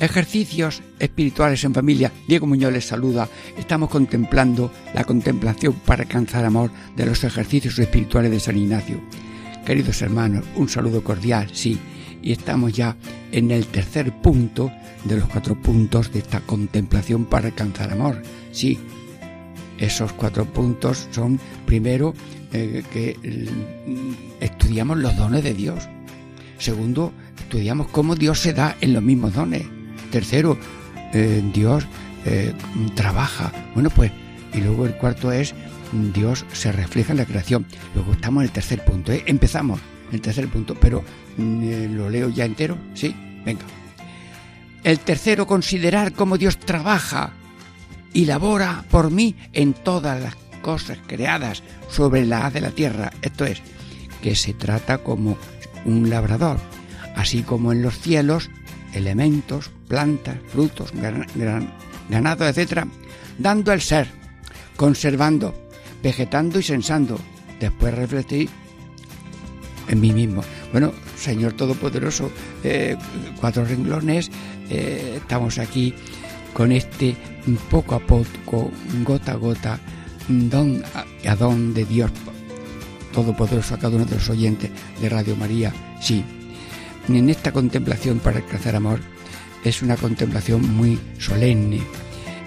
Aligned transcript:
Ejercicios 0.00 0.82
espirituales 0.98 1.62
en 1.64 1.74
familia. 1.74 2.10
Diego 2.26 2.46
Muñoz 2.46 2.72
les 2.72 2.86
saluda. 2.86 3.28
Estamos 3.58 3.90
contemplando 3.90 4.72
la 4.94 5.04
contemplación 5.04 5.74
para 5.84 6.04
alcanzar 6.04 6.46
amor 6.46 6.70
de 6.96 7.04
los 7.04 7.22
ejercicios 7.22 7.78
espirituales 7.78 8.30
de 8.30 8.40
San 8.40 8.56
Ignacio. 8.56 8.98
Queridos 9.66 10.00
hermanos, 10.00 10.46
un 10.56 10.70
saludo 10.70 11.04
cordial, 11.04 11.50
sí. 11.52 11.78
Y 12.22 12.32
estamos 12.32 12.72
ya 12.72 12.96
en 13.30 13.50
el 13.50 13.66
tercer 13.66 14.10
punto 14.22 14.72
de 15.04 15.18
los 15.18 15.28
cuatro 15.28 15.54
puntos 15.60 16.10
de 16.10 16.20
esta 16.20 16.40
contemplación 16.40 17.26
para 17.26 17.48
alcanzar 17.48 17.92
amor. 17.92 18.22
Sí, 18.52 18.78
esos 19.76 20.14
cuatro 20.14 20.46
puntos 20.46 21.08
son, 21.10 21.38
primero, 21.66 22.14
eh, 22.54 22.82
que 22.90 23.18
mm, 23.86 24.42
estudiamos 24.42 24.96
los 24.96 25.14
dones 25.14 25.44
de 25.44 25.52
Dios. 25.52 25.90
Segundo, 26.56 27.12
estudiamos 27.38 27.88
cómo 27.88 28.14
Dios 28.14 28.38
se 28.38 28.54
da 28.54 28.78
en 28.80 28.94
los 28.94 29.02
mismos 29.02 29.34
dones. 29.34 29.66
Tercero, 30.10 30.58
eh, 31.12 31.42
Dios 31.52 31.86
eh, 32.24 32.52
trabaja. 32.94 33.52
Bueno, 33.74 33.90
pues, 33.90 34.12
y 34.52 34.60
luego 34.60 34.86
el 34.86 34.94
cuarto 34.94 35.32
es, 35.32 35.54
Dios 36.14 36.44
se 36.52 36.72
refleja 36.72 37.12
en 37.12 37.18
la 37.18 37.26
creación. 37.26 37.66
Luego 37.94 38.12
estamos 38.12 38.42
en 38.42 38.48
el 38.48 38.52
tercer 38.52 38.84
punto. 38.84 39.12
¿eh? 39.12 39.22
Empezamos 39.26 39.80
el 40.12 40.20
tercer 40.20 40.48
punto, 40.48 40.74
pero 40.74 41.04
mm, 41.36 41.94
lo 41.94 42.10
leo 42.10 42.28
ya 42.28 42.44
entero. 42.44 42.76
Sí, 42.94 43.14
venga. 43.44 43.62
El 44.82 44.98
tercero, 45.00 45.46
considerar 45.46 46.12
cómo 46.12 46.38
Dios 46.38 46.58
trabaja 46.58 47.32
y 48.12 48.24
labora 48.24 48.84
por 48.90 49.10
mí 49.10 49.36
en 49.52 49.74
todas 49.74 50.20
las 50.20 50.34
cosas 50.62 50.98
creadas 51.06 51.62
sobre 51.88 52.24
la 52.26 52.46
haz 52.46 52.54
de 52.54 52.60
la 52.60 52.70
tierra. 52.70 53.12
Esto 53.22 53.44
es, 53.44 53.60
que 54.22 54.34
se 54.34 54.54
trata 54.54 54.98
como 54.98 55.36
un 55.84 56.10
labrador, 56.10 56.58
así 57.16 57.42
como 57.42 57.72
en 57.72 57.82
los 57.82 57.98
cielos 57.98 58.50
elementos, 58.94 59.70
plantas, 59.88 60.36
frutos, 60.48 60.92
ganado, 62.08 62.48
etc., 62.48 62.84
dando 63.38 63.72
el 63.72 63.80
ser, 63.80 64.08
conservando, 64.76 65.54
vegetando 66.02 66.58
y 66.58 66.62
sensando. 66.62 67.18
Después 67.58 67.94
refletir 67.94 68.48
en 69.88 70.00
mí 70.00 70.12
mismo. 70.12 70.42
Bueno, 70.72 70.92
Señor 71.16 71.52
Todopoderoso, 71.52 72.30
eh, 72.64 72.96
cuatro 73.38 73.64
renglones, 73.64 74.30
eh, 74.70 75.16
estamos 75.18 75.58
aquí 75.58 75.94
con 76.54 76.72
este 76.72 77.16
poco 77.70 77.96
a 77.96 78.00
poco, 78.00 78.70
gota 79.04 79.32
a 79.32 79.36
gota, 79.36 79.80
don 80.28 80.82
a 81.26 81.36
don 81.36 81.74
de 81.74 81.84
Dios 81.84 82.10
Todopoderoso 83.12 83.74
a 83.74 83.78
cada 83.78 83.96
uno 83.96 84.04
de 84.04 84.14
los 84.14 84.30
oyentes 84.30 84.70
de 85.00 85.08
Radio 85.08 85.34
María. 85.36 85.72
Sí, 86.00 86.24
en 87.08 87.30
esta 87.30 87.52
contemplación 87.52 88.18
para 88.18 88.38
alcanzar 88.38 88.76
amor 88.76 89.00
es 89.64 89.82
una 89.82 89.96
contemplación 89.96 90.74
muy 90.76 90.98
solemne. 91.18 91.80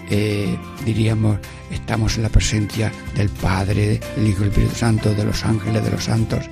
Eh, 0.10 0.58
diríamos, 0.86 1.40
estamos 1.72 2.18
en 2.18 2.24
la 2.24 2.30
presencia 2.30 2.92
del 3.16 3.30
Padre, 3.30 4.00
del 4.16 4.28
Hijo 4.28 4.42
y 4.42 4.44
del 4.44 4.50
Espíritu 4.50 4.76
Santo, 4.76 5.14
de 5.14 5.26
los 5.26 5.44
ángeles, 5.46 5.84
de 5.84 5.92
los 5.92 6.04
santos. 6.04 6.46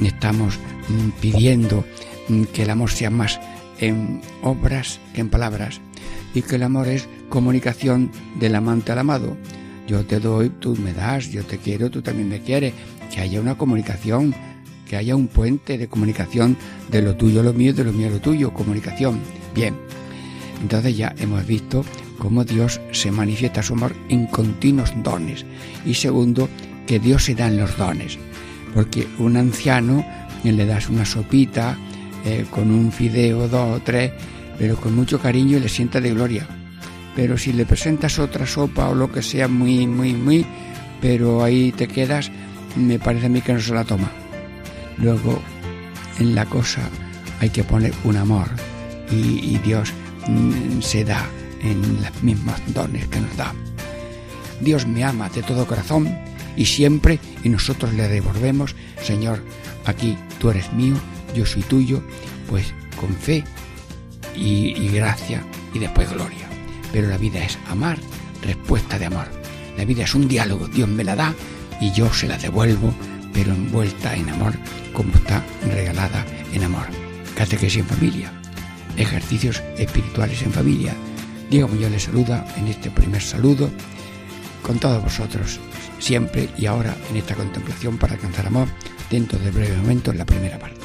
Estamos 0.00 0.58
mm, 0.88 1.20
pidiendo 1.20 1.84
mm, 2.28 2.44
que 2.44 2.62
el 2.62 2.70
amor 2.70 2.90
sea 2.90 3.10
más 3.10 3.40
en 3.78 4.20
obras 4.42 5.00
que 5.14 5.20
en 5.20 5.28
palabras 5.28 5.80
y 6.34 6.42
que 6.42 6.56
el 6.56 6.62
amor 6.62 6.88
es 6.88 7.08
comunicación 7.28 8.10
del 8.38 8.54
amante 8.54 8.92
al 8.92 8.98
amado. 8.98 9.36
Yo 9.86 10.04
te 10.04 10.20
doy, 10.20 10.48
tú 10.48 10.76
me 10.76 10.92
das, 10.92 11.30
yo 11.30 11.44
te 11.44 11.58
quiero, 11.58 11.90
tú 11.90 12.02
también 12.02 12.28
me 12.28 12.40
quieres. 12.40 12.72
Que 13.12 13.20
haya 13.20 13.40
una 13.40 13.58
comunicación 13.58 14.34
que 14.92 14.98
haya 14.98 15.16
un 15.16 15.28
puente 15.28 15.78
de 15.78 15.88
comunicación 15.88 16.54
de 16.90 17.00
lo 17.00 17.16
tuyo 17.16 17.42
lo 17.42 17.54
mío, 17.54 17.72
de 17.72 17.82
lo 17.82 17.94
mío 17.94 18.10
lo 18.10 18.20
tuyo, 18.20 18.52
comunicación. 18.52 19.20
Bien, 19.54 19.74
entonces 20.60 20.94
ya 20.94 21.14
hemos 21.18 21.46
visto 21.46 21.82
cómo 22.18 22.44
Dios 22.44 22.78
se 22.90 23.10
manifiesta 23.10 23.62
su 23.62 23.72
amor 23.72 23.94
en 24.10 24.26
continuos 24.26 24.92
dones. 25.02 25.46
Y 25.86 25.94
segundo, 25.94 26.46
que 26.86 26.98
Dios 26.98 27.24
se 27.24 27.34
da 27.34 27.48
en 27.48 27.56
los 27.56 27.74
dones. 27.78 28.18
Porque 28.74 29.08
un 29.18 29.38
anciano 29.38 30.04
le 30.44 30.66
das 30.66 30.90
una 30.90 31.06
sopita 31.06 31.78
eh, 32.26 32.44
con 32.50 32.70
un 32.70 32.92
fideo, 32.92 33.48
dos 33.48 33.78
o 33.78 33.82
tres, 33.82 34.12
pero 34.58 34.76
con 34.76 34.94
mucho 34.94 35.18
cariño 35.18 35.56
y 35.56 35.60
le 35.60 35.70
sienta 35.70 36.02
de 36.02 36.12
gloria. 36.12 36.46
Pero 37.16 37.38
si 37.38 37.54
le 37.54 37.64
presentas 37.64 38.18
otra 38.18 38.46
sopa 38.46 38.90
o 38.90 38.94
lo 38.94 39.10
que 39.10 39.22
sea 39.22 39.48
muy, 39.48 39.86
muy, 39.86 40.12
muy, 40.12 40.44
pero 41.00 41.42
ahí 41.42 41.72
te 41.72 41.88
quedas, 41.88 42.30
me 42.76 42.98
parece 42.98 43.24
a 43.24 43.30
mí 43.30 43.40
que 43.40 43.54
no 43.54 43.60
se 43.60 43.72
la 43.72 43.84
toma. 43.84 44.21
Luego, 45.02 45.42
en 46.20 46.34
la 46.36 46.46
cosa 46.46 46.88
hay 47.40 47.50
que 47.50 47.64
poner 47.64 47.92
un 48.04 48.16
amor 48.16 48.46
y, 49.10 49.58
Dios 49.58 49.92
mm, 50.28 50.80
se 50.80 51.04
da 51.04 51.28
en 51.60 52.00
los 52.00 52.22
mismos 52.22 52.54
dones 52.68 53.08
que 53.08 53.20
nos 53.20 53.36
da. 53.36 53.52
Dios 54.60 54.86
me 54.86 55.04
ama 55.04 55.28
de 55.28 55.42
todo 55.42 55.66
corazón 55.66 56.16
y 56.56 56.64
siempre 56.66 57.18
y 57.42 57.48
nosotros 57.48 57.92
le 57.94 58.08
devolvemos, 58.08 58.76
Señor, 59.02 59.42
aquí 59.84 60.16
tú 60.38 60.50
eres 60.50 60.72
mío, 60.72 60.94
yo 61.34 61.44
soy 61.44 61.62
tuyo, 61.62 62.00
pues 62.48 62.72
con 62.98 63.10
fe 63.10 63.44
y, 64.36 64.68
y 64.68 64.88
gracia 64.88 65.42
y 65.74 65.80
después 65.80 66.10
gloria. 66.10 66.46
Pero 66.92 67.08
la 67.08 67.18
vida 67.18 67.44
es 67.44 67.58
amar, 67.68 67.98
respuesta 68.42 68.98
de 69.00 69.06
amor. 69.06 69.26
La 69.76 69.84
vida 69.84 70.04
es 70.04 70.14
un 70.14 70.28
diálogo, 70.28 70.68
Dios 70.68 70.88
me 70.88 71.02
la 71.02 71.16
da 71.16 71.34
y 71.80 71.90
yo 71.90 72.12
se 72.14 72.28
la 72.28 72.38
devuelvo 72.38 72.94
pero 73.32 73.52
envuelta 73.52 74.14
en 74.14 74.28
amor 74.30 74.54
como 74.92 75.14
está 75.14 75.42
regalada 75.66 76.24
en 76.52 76.64
amor. 76.64 76.86
Catequesis 77.34 77.80
en 77.80 77.86
familia, 77.86 78.32
ejercicios 78.96 79.62
espirituales 79.78 80.42
en 80.42 80.52
familia. 80.52 80.94
Diego 81.50 81.68
Muñoz 81.68 81.90
les 81.90 82.04
saluda 82.04 82.46
en 82.56 82.68
este 82.68 82.90
primer 82.90 83.22
saludo 83.22 83.70
con 84.62 84.78
todos 84.78 85.02
vosotros, 85.02 85.60
siempre 85.98 86.48
y 86.56 86.66
ahora 86.66 86.96
en 87.10 87.16
esta 87.16 87.34
contemplación 87.34 87.98
para 87.98 88.14
alcanzar 88.14 88.46
amor, 88.46 88.68
dentro 89.10 89.38
de 89.38 89.50
breve 89.50 89.76
momento 89.76 90.12
en 90.12 90.18
la 90.18 90.26
primera 90.26 90.58
parte. 90.58 90.81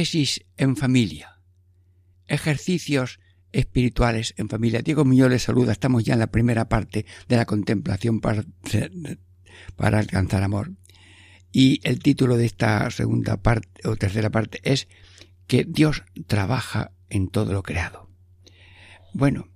Catequesis 0.00 0.46
en 0.56 0.76
familia. 0.76 1.42
Ejercicios 2.26 3.20
espirituales 3.52 4.32
en 4.38 4.48
familia. 4.48 4.80
Diego 4.80 5.04
Muñoz 5.04 5.28
les 5.28 5.42
saluda. 5.42 5.72
Estamos 5.72 6.04
ya 6.04 6.14
en 6.14 6.20
la 6.20 6.30
primera 6.30 6.70
parte 6.70 7.04
de 7.28 7.36
la 7.36 7.44
contemplación 7.44 8.20
para, 8.22 8.46
alcanzar 9.76 10.42
amor. 10.42 10.72
Y 11.52 11.86
el 11.86 11.98
título 11.98 12.38
de 12.38 12.46
esta 12.46 12.90
segunda 12.90 13.42
parte 13.42 13.86
o 13.86 13.96
tercera 13.96 14.30
parte 14.30 14.60
es 14.62 14.88
que 15.46 15.66
Dios 15.68 16.02
trabaja 16.26 16.92
en 17.10 17.28
todo 17.28 17.52
lo 17.52 17.62
creado. 17.62 18.08
Bueno, 19.12 19.48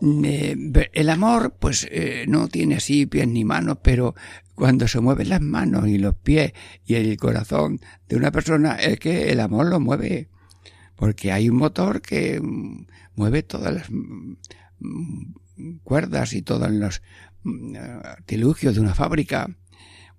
el 0.00 1.10
amor, 1.10 1.56
pues 1.58 1.86
eh, 1.90 2.24
no 2.28 2.48
tiene 2.48 2.76
así 2.76 3.06
pies 3.06 3.28
ni 3.28 3.44
manos, 3.44 3.78
pero 3.82 4.14
cuando 4.54 4.88
se 4.88 5.00
mueven 5.00 5.28
las 5.28 5.40
manos 5.40 5.88
y 5.88 5.98
los 5.98 6.14
pies 6.14 6.52
y 6.84 6.94
el 6.94 7.16
corazón 7.16 7.80
de 8.08 8.16
una 8.16 8.30
persona, 8.30 8.76
es 8.76 8.98
que 8.98 9.30
el 9.30 9.40
amor 9.40 9.66
lo 9.66 9.80
mueve. 9.80 10.28
Porque 10.96 11.32
hay 11.32 11.48
un 11.48 11.56
motor 11.56 12.00
que 12.00 12.40
mm, 12.40 12.86
mueve 13.16 13.42
todas 13.42 13.74
las 13.74 13.90
mm, 13.90 14.34
cuerdas 15.82 16.34
y 16.34 16.42
todos 16.42 16.70
los 16.70 17.02
mm, 17.42 17.76
artilugios 17.76 18.74
de 18.74 18.80
una 18.80 18.94
fábrica. 18.94 19.56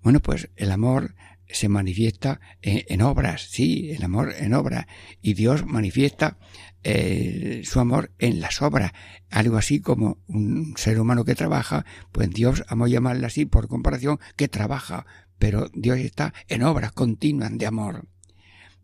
Bueno, 0.02 0.20
pues 0.20 0.50
el 0.56 0.70
amor 0.70 1.14
se 1.48 1.68
manifiesta 1.68 2.40
en, 2.60 3.02
obras, 3.02 3.48
sí, 3.50 3.90
el 3.92 4.02
amor 4.04 4.34
en 4.36 4.54
obras. 4.54 4.86
Y 5.22 5.34
Dios 5.34 5.64
manifiesta 5.64 6.38
eh, 6.82 7.62
su 7.64 7.80
amor 7.80 8.12
en 8.18 8.40
las 8.40 8.62
obras. 8.62 8.92
Algo 9.30 9.56
así 9.56 9.80
como 9.80 10.18
un 10.26 10.74
ser 10.76 11.00
humano 11.00 11.24
que 11.24 11.34
trabaja, 11.34 11.84
pues 12.12 12.30
Dios, 12.30 12.64
vamos 12.70 12.88
a 12.88 12.92
llamarle 12.92 13.26
así 13.26 13.46
por 13.46 13.68
comparación, 13.68 14.18
que 14.36 14.48
trabaja, 14.48 15.06
pero 15.38 15.68
Dios 15.74 15.98
está 15.98 16.32
en 16.48 16.62
obras 16.62 16.92
continuas 16.92 17.56
de 17.56 17.66
amor. 17.66 18.06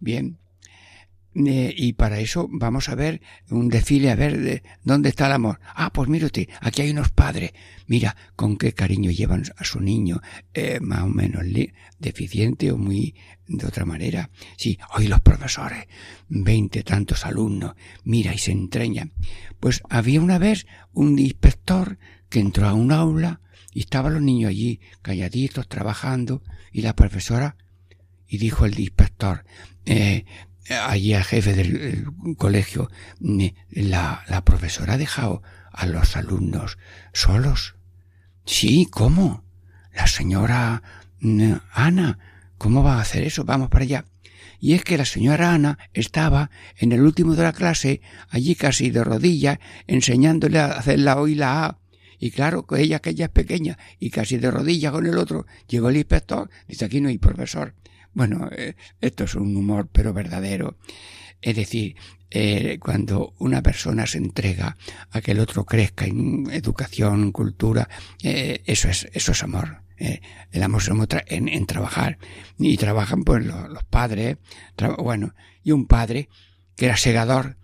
Bien, 0.00 0.38
eh, 1.34 1.74
y 1.76 1.94
para 1.94 2.20
eso 2.20 2.48
vamos 2.50 2.88
a 2.88 2.94
ver 2.94 3.22
un 3.50 3.68
desfile, 3.68 4.10
a 4.10 4.16
ver 4.16 4.38
de 4.38 4.62
dónde 4.84 5.08
está 5.08 5.26
el 5.26 5.32
amor. 5.32 5.60
Ah, 5.74 5.92
pues 5.92 6.08
mire 6.08 6.26
usted, 6.26 6.48
aquí 6.60 6.82
hay 6.82 6.90
unos 6.90 7.10
padres. 7.10 7.52
Mira 7.86 8.16
con 8.36 8.56
qué 8.56 8.72
cariño 8.72 9.10
llevan 9.10 9.44
a 9.56 9.64
su 9.64 9.80
niño, 9.80 10.20
eh, 10.54 10.80
más 10.80 11.02
o 11.02 11.08
menos 11.08 11.42
deficiente 11.98 12.70
o 12.70 12.78
muy 12.78 13.14
de 13.46 13.66
otra 13.66 13.84
manera. 13.84 14.30
Sí, 14.56 14.78
hoy 14.94 15.08
los 15.08 15.20
profesores, 15.20 15.86
veinte 16.28 16.82
tantos 16.82 17.24
alumnos, 17.26 17.74
mira 18.04 18.34
y 18.34 18.38
se 18.38 18.52
entreñan. 18.52 19.12
Pues 19.60 19.82
había 19.88 20.20
una 20.20 20.38
vez 20.38 20.66
un 20.92 21.18
inspector 21.18 21.98
que 22.28 22.40
entró 22.40 22.68
a 22.68 22.74
un 22.74 22.92
aula 22.92 23.40
y 23.72 23.80
estaban 23.80 24.14
los 24.14 24.22
niños 24.22 24.50
allí, 24.50 24.80
calladitos, 25.00 25.68
trabajando, 25.68 26.42
y 26.72 26.82
la 26.82 26.94
profesora, 26.94 27.56
y 28.26 28.38
dijo 28.38 28.64
el 28.64 28.78
inspector, 28.78 29.44
eh, 29.84 30.24
allí 30.68 31.14
al 31.14 31.24
jefe 31.24 31.54
del 31.54 32.06
colegio, 32.36 32.90
la, 33.20 34.24
la 34.28 34.44
profesora 34.44 34.94
ha 34.94 34.98
dejado 34.98 35.42
a 35.70 35.86
los 35.86 36.16
alumnos 36.16 36.78
solos. 37.12 37.76
Sí, 38.44 38.86
¿cómo? 38.90 39.44
La 39.94 40.06
señora 40.06 40.82
Ana, 41.72 42.18
¿cómo 42.58 42.82
va 42.82 42.96
a 42.96 43.02
hacer 43.02 43.22
eso? 43.22 43.44
Vamos 43.44 43.68
para 43.68 43.84
allá. 43.84 44.04
Y 44.58 44.74
es 44.74 44.84
que 44.84 44.96
la 44.96 45.04
señora 45.04 45.54
Ana 45.54 45.78
estaba 45.92 46.50
en 46.76 46.92
el 46.92 47.02
último 47.02 47.34
de 47.34 47.42
la 47.42 47.52
clase, 47.52 48.00
allí 48.28 48.54
casi 48.54 48.90
de 48.90 49.02
rodillas, 49.02 49.58
enseñándole 49.88 50.60
a 50.60 50.66
hacer 50.66 51.00
la 51.00 51.16
O 51.16 51.26
y 51.26 51.34
la 51.34 51.64
A. 51.64 51.78
Y 52.20 52.30
claro, 52.30 52.64
ella, 52.76 53.00
que 53.00 53.10
ella 53.10 53.24
es 53.24 53.30
pequeña, 53.32 53.76
y 53.98 54.10
casi 54.10 54.36
de 54.36 54.52
rodillas 54.52 54.92
con 54.92 55.06
el 55.06 55.18
otro, 55.18 55.46
llegó 55.66 55.88
el 55.88 55.96
inspector, 55.96 56.48
dice, 56.68 56.84
aquí 56.84 57.00
no 57.00 57.08
hay 57.08 57.18
profesor. 57.18 57.74
Bueno, 58.14 58.48
eh, 58.56 58.74
esto 59.00 59.24
es 59.24 59.34
un 59.34 59.56
humor, 59.56 59.88
pero 59.90 60.12
verdadero. 60.12 60.76
Es 61.40 61.56
decir, 61.56 61.96
eh, 62.30 62.78
cuando 62.78 63.34
una 63.38 63.62
persona 63.62 64.06
se 64.06 64.18
entrega 64.18 64.76
a 65.10 65.20
que 65.20 65.32
el 65.32 65.40
otro 65.40 65.64
crezca 65.64 66.04
en 66.04 66.48
educación, 66.50 67.32
cultura, 67.32 67.88
eh, 68.22 68.62
eso 68.66 68.88
es, 68.88 69.08
eso 69.12 69.32
es 69.32 69.42
amor. 69.42 69.82
el 69.98 70.62
amor 70.62 70.82
se 70.82 70.92
muestra 70.92 71.24
en, 71.26 71.48
en, 71.48 71.66
trabajar. 71.66 72.18
Y 72.58 72.76
trabajan 72.76 73.24
pues 73.24 73.44
los, 73.44 73.84
padres, 73.84 74.36
bueno, 74.98 75.34
y 75.62 75.72
un 75.72 75.86
padre 75.86 76.28
que 76.76 76.86
era 76.86 76.96
segador, 76.96 77.56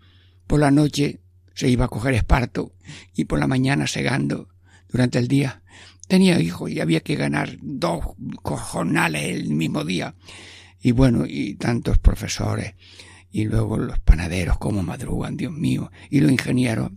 por 0.46 0.60
la 0.60 0.70
noche 0.70 1.20
se 1.54 1.68
iba 1.68 1.86
a 1.86 1.88
coger 1.88 2.14
esparto 2.14 2.72
y 3.14 3.24
por 3.24 3.40
la 3.40 3.48
mañana 3.48 3.86
segando 3.86 4.48
durante 4.88 5.18
el 5.18 5.28
día 5.28 5.62
tenía 6.08 6.40
hijos 6.40 6.70
y 6.70 6.80
había 6.80 7.00
que 7.00 7.14
ganar 7.14 7.56
dos 7.60 8.04
cojonales 8.42 9.24
el 9.24 9.50
mismo 9.50 9.84
día. 9.84 10.14
Y 10.80 10.92
bueno, 10.92 11.24
y 11.26 11.54
tantos 11.54 11.98
profesores, 11.98 12.74
y 13.30 13.44
luego 13.44 13.76
los 13.76 13.98
panaderos, 14.00 14.58
como 14.58 14.82
madrugan, 14.82 15.36
Dios 15.36 15.52
mío, 15.52 15.90
y 16.08 16.20
los 16.20 16.32
ingenieros, 16.32 16.92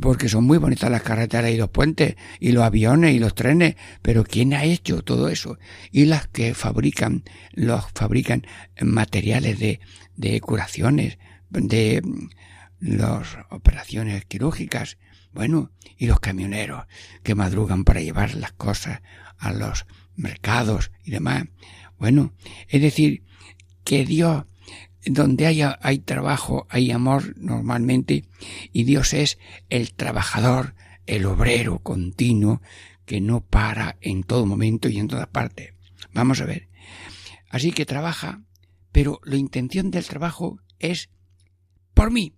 porque 0.00 0.28
son 0.28 0.44
muy 0.44 0.58
bonitas 0.58 0.90
las 0.90 1.02
carreteras 1.02 1.50
y 1.50 1.56
los 1.56 1.70
puentes, 1.70 2.16
y 2.40 2.52
los 2.52 2.64
aviones 2.64 3.14
y 3.14 3.18
los 3.18 3.34
trenes, 3.34 3.76
pero 4.02 4.24
¿quién 4.24 4.54
ha 4.54 4.64
hecho 4.64 5.02
todo 5.02 5.28
eso? 5.28 5.58
Y 5.92 6.06
las 6.06 6.28
que 6.28 6.54
fabrican, 6.54 7.24
los 7.52 7.84
fabrican 7.94 8.46
materiales 8.80 9.58
de, 9.58 9.80
de 10.16 10.40
curaciones, 10.40 11.18
de 11.50 12.02
las 12.80 13.36
operaciones 13.50 14.24
quirúrgicas, 14.24 14.96
bueno, 15.32 15.70
y 15.96 16.06
los 16.06 16.20
camioneros 16.20 16.86
que 17.22 17.34
madrugan 17.34 17.84
para 17.84 18.00
llevar 18.00 18.34
las 18.34 18.52
cosas 18.52 19.02
a 19.38 19.52
los 19.52 19.86
mercados 20.16 20.90
y 21.04 21.10
demás. 21.10 21.44
Bueno, 21.98 22.34
es 22.68 22.80
decir, 22.80 23.24
que 23.84 24.04
Dios, 24.04 24.44
donde 25.04 25.46
haya, 25.46 25.78
hay 25.82 25.98
trabajo, 25.98 26.66
hay 26.70 26.90
amor 26.90 27.34
normalmente, 27.36 28.24
y 28.72 28.84
Dios 28.84 29.14
es 29.14 29.38
el 29.68 29.94
trabajador, 29.94 30.74
el 31.06 31.26
obrero 31.26 31.80
continuo, 31.80 32.62
que 33.04 33.20
no 33.20 33.40
para 33.40 33.96
en 34.00 34.22
todo 34.22 34.46
momento 34.46 34.88
y 34.88 34.98
en 34.98 35.08
todas 35.08 35.26
partes. 35.26 35.74
Vamos 36.12 36.40
a 36.40 36.44
ver. 36.44 36.68
Así 37.48 37.72
que 37.72 37.84
trabaja, 37.84 38.42
pero 38.92 39.20
la 39.24 39.36
intención 39.36 39.90
del 39.90 40.06
trabajo 40.06 40.60
es 40.78 41.10
por 41.94 42.10
mí. 42.10 42.36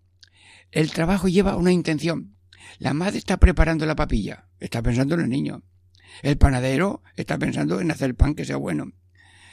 El 0.70 0.90
trabajo 0.90 1.28
lleva 1.28 1.56
una 1.56 1.72
intención. 1.72 2.31
La 2.78 2.94
madre 2.94 3.18
está 3.18 3.36
preparando 3.36 3.86
la 3.86 3.96
papilla, 3.96 4.48
está 4.60 4.82
pensando 4.82 5.14
en 5.14 5.22
el 5.22 5.28
niño. 5.28 5.62
El 6.22 6.36
panadero 6.36 7.02
está 7.16 7.38
pensando 7.38 7.80
en 7.80 7.90
hacer 7.90 8.14
pan 8.14 8.34
que 8.34 8.44
sea 8.44 8.56
bueno. 8.56 8.92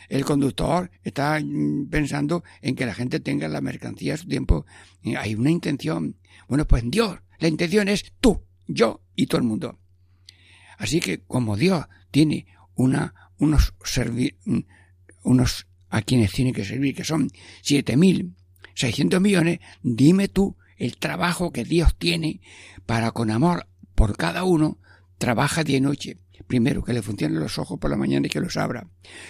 El 0.10 0.26
conductor 0.26 0.90
está 1.04 1.40
mm, 1.40 1.90
pensando 1.90 2.44
en 2.62 2.76
que 2.76 2.86
la 2.86 2.94
gente 2.94 3.20
tenga 3.20 3.48
la 3.48 3.62
mercancía 3.62 4.16
a 4.16 4.18
su 4.18 4.28
tiempo. 4.28 4.66
Hay 5.18 5.36
una 5.36 5.52
intención. 5.52 6.18
Bueno, 6.48 6.66
pues 6.68 6.84
Dios, 6.86 7.20
la 7.40 7.48
intención 7.48 7.88
es 7.88 8.12
tú, 8.20 8.44
yo 8.68 9.02
y 9.16 9.28
todo 9.28 9.40
el 9.40 9.48
mundo. 9.48 9.80
Así 10.78 11.00
que 11.00 11.22
como 11.22 11.56
Dios 11.56 11.86
tiene 12.12 12.48
una, 12.74 13.14
unos 13.38 13.74
mm, 14.46 14.60
unos 15.24 15.68
a 15.90 16.02
quienes 16.02 16.32
tiene 16.32 16.54
que 16.54 16.66
servir, 16.66 16.96
que 16.96 17.04
son 17.04 17.30
siete 17.62 17.98
mil 17.98 18.36
seiscientos 18.76 19.20
millones, 19.20 19.60
dime 19.84 20.30
tú 20.30 20.56
el 20.80 20.98
trabajo 20.98 21.52
que 21.52 21.64
Dios 21.64 21.96
tiene 21.96 22.42
para 22.86 23.12
con 23.12 23.30
amor 23.30 23.68
por 23.94 24.18
cada 24.18 24.44
uno, 24.44 24.80
trabaja 25.18 25.64
día 25.64 25.78
y 25.78 25.82
noche. 25.82 26.18
Primero, 26.48 26.84
que 26.84 26.94
le 26.94 27.02
funcionen 27.02 27.40
los 27.40 27.60
ojos 27.60 27.78
por 27.80 27.92
la 27.92 27.98
mañana 27.98 28.26
y 28.26 28.30
que 28.30 28.40
los 28.40 28.58
abra. 28.58 28.88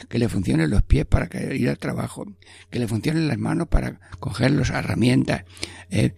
Que 0.08 0.20
le 0.20 0.30
funcionen 0.30 0.70
los 0.70 0.84
pies 0.84 1.06
para 1.06 1.28
ir 1.54 1.68
al 1.68 1.80
trabajo. 1.80 2.26
Que 2.70 2.80
le 2.80 2.88
funcionen 2.88 3.28
las 3.28 3.40
manos 3.40 3.68
para 3.68 4.00
coger 4.20 4.52
las 4.52 4.70
herramientas. 4.70 5.44
Eh, 5.90 6.16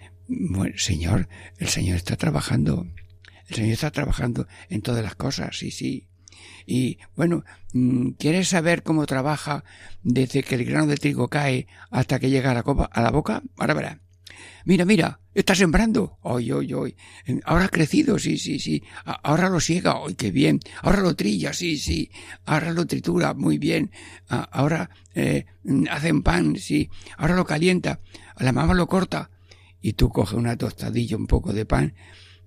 Señor, 0.76 1.30
el 1.58 1.70
Señor 1.70 1.96
está 1.96 2.18
trabajando. 2.18 2.86
El 3.48 3.56
Señor 3.56 3.72
está 3.72 3.92
trabajando 3.92 4.48
en 4.70 4.82
todas 4.82 5.02
las 5.04 5.16
cosas, 5.16 5.58
sí, 5.58 5.72
sí. 5.72 6.08
Y 6.66 7.00
bueno, 7.16 7.44
mm, 7.74 8.12
¿quieres 8.12 8.50
saber 8.50 8.84
cómo 8.84 9.06
trabaja 9.06 9.64
desde 10.04 10.44
que 10.44 10.56
el 10.56 10.66
grano 10.66 10.88
de 10.88 10.98
trigo 10.98 11.28
cae 11.30 11.68
hasta 11.90 12.20
que 12.20 12.30
llega 12.30 12.52
a 12.52 12.54
la, 12.54 12.64
copa, 12.64 12.90
a 12.92 13.02
la 13.02 13.12
boca? 13.12 13.42
Ahora 13.58 13.74
verá. 13.74 14.02
Mira, 14.66 14.86
mira, 14.86 15.20
está 15.34 15.56
sembrando. 15.56 16.18
Hoy, 16.22 16.52
hoy, 16.52 16.74
hoy. 16.74 16.96
Ahora 17.46 17.66
ha 17.66 17.70
crecido, 17.70 18.20
sí, 18.20 18.38
sí, 18.38 18.60
sí. 18.60 18.84
Ahora 19.06 19.50
lo 19.50 19.60
siega, 19.60 19.98
hoy 19.98 20.16
qué 20.16 20.32
bien. 20.32 20.60
Ahora 20.82 21.02
lo 21.02 21.16
trilla, 21.16 21.54
sí, 21.54 21.78
sí. 21.78 22.12
Ahora 22.46 22.72
lo 22.72 22.86
tritura, 22.86 23.34
muy 23.34 23.58
bien. 23.58 23.92
Ahora 24.28 24.90
eh, 25.16 25.46
hacen 25.90 26.22
pan, 26.22 26.56
sí. 26.58 26.90
Ahora 27.18 27.36
lo 27.36 27.46
calienta. 27.46 28.00
La 28.38 28.52
mamá 28.52 28.74
lo 28.74 28.88
corta. 28.88 29.30
Y 29.82 29.94
tú 29.94 30.10
coges 30.10 30.34
una 30.34 30.58
tostadilla, 30.58 31.18
un 31.18 31.28
poco 31.28 31.54
de 31.54 31.66
pan 31.66 31.94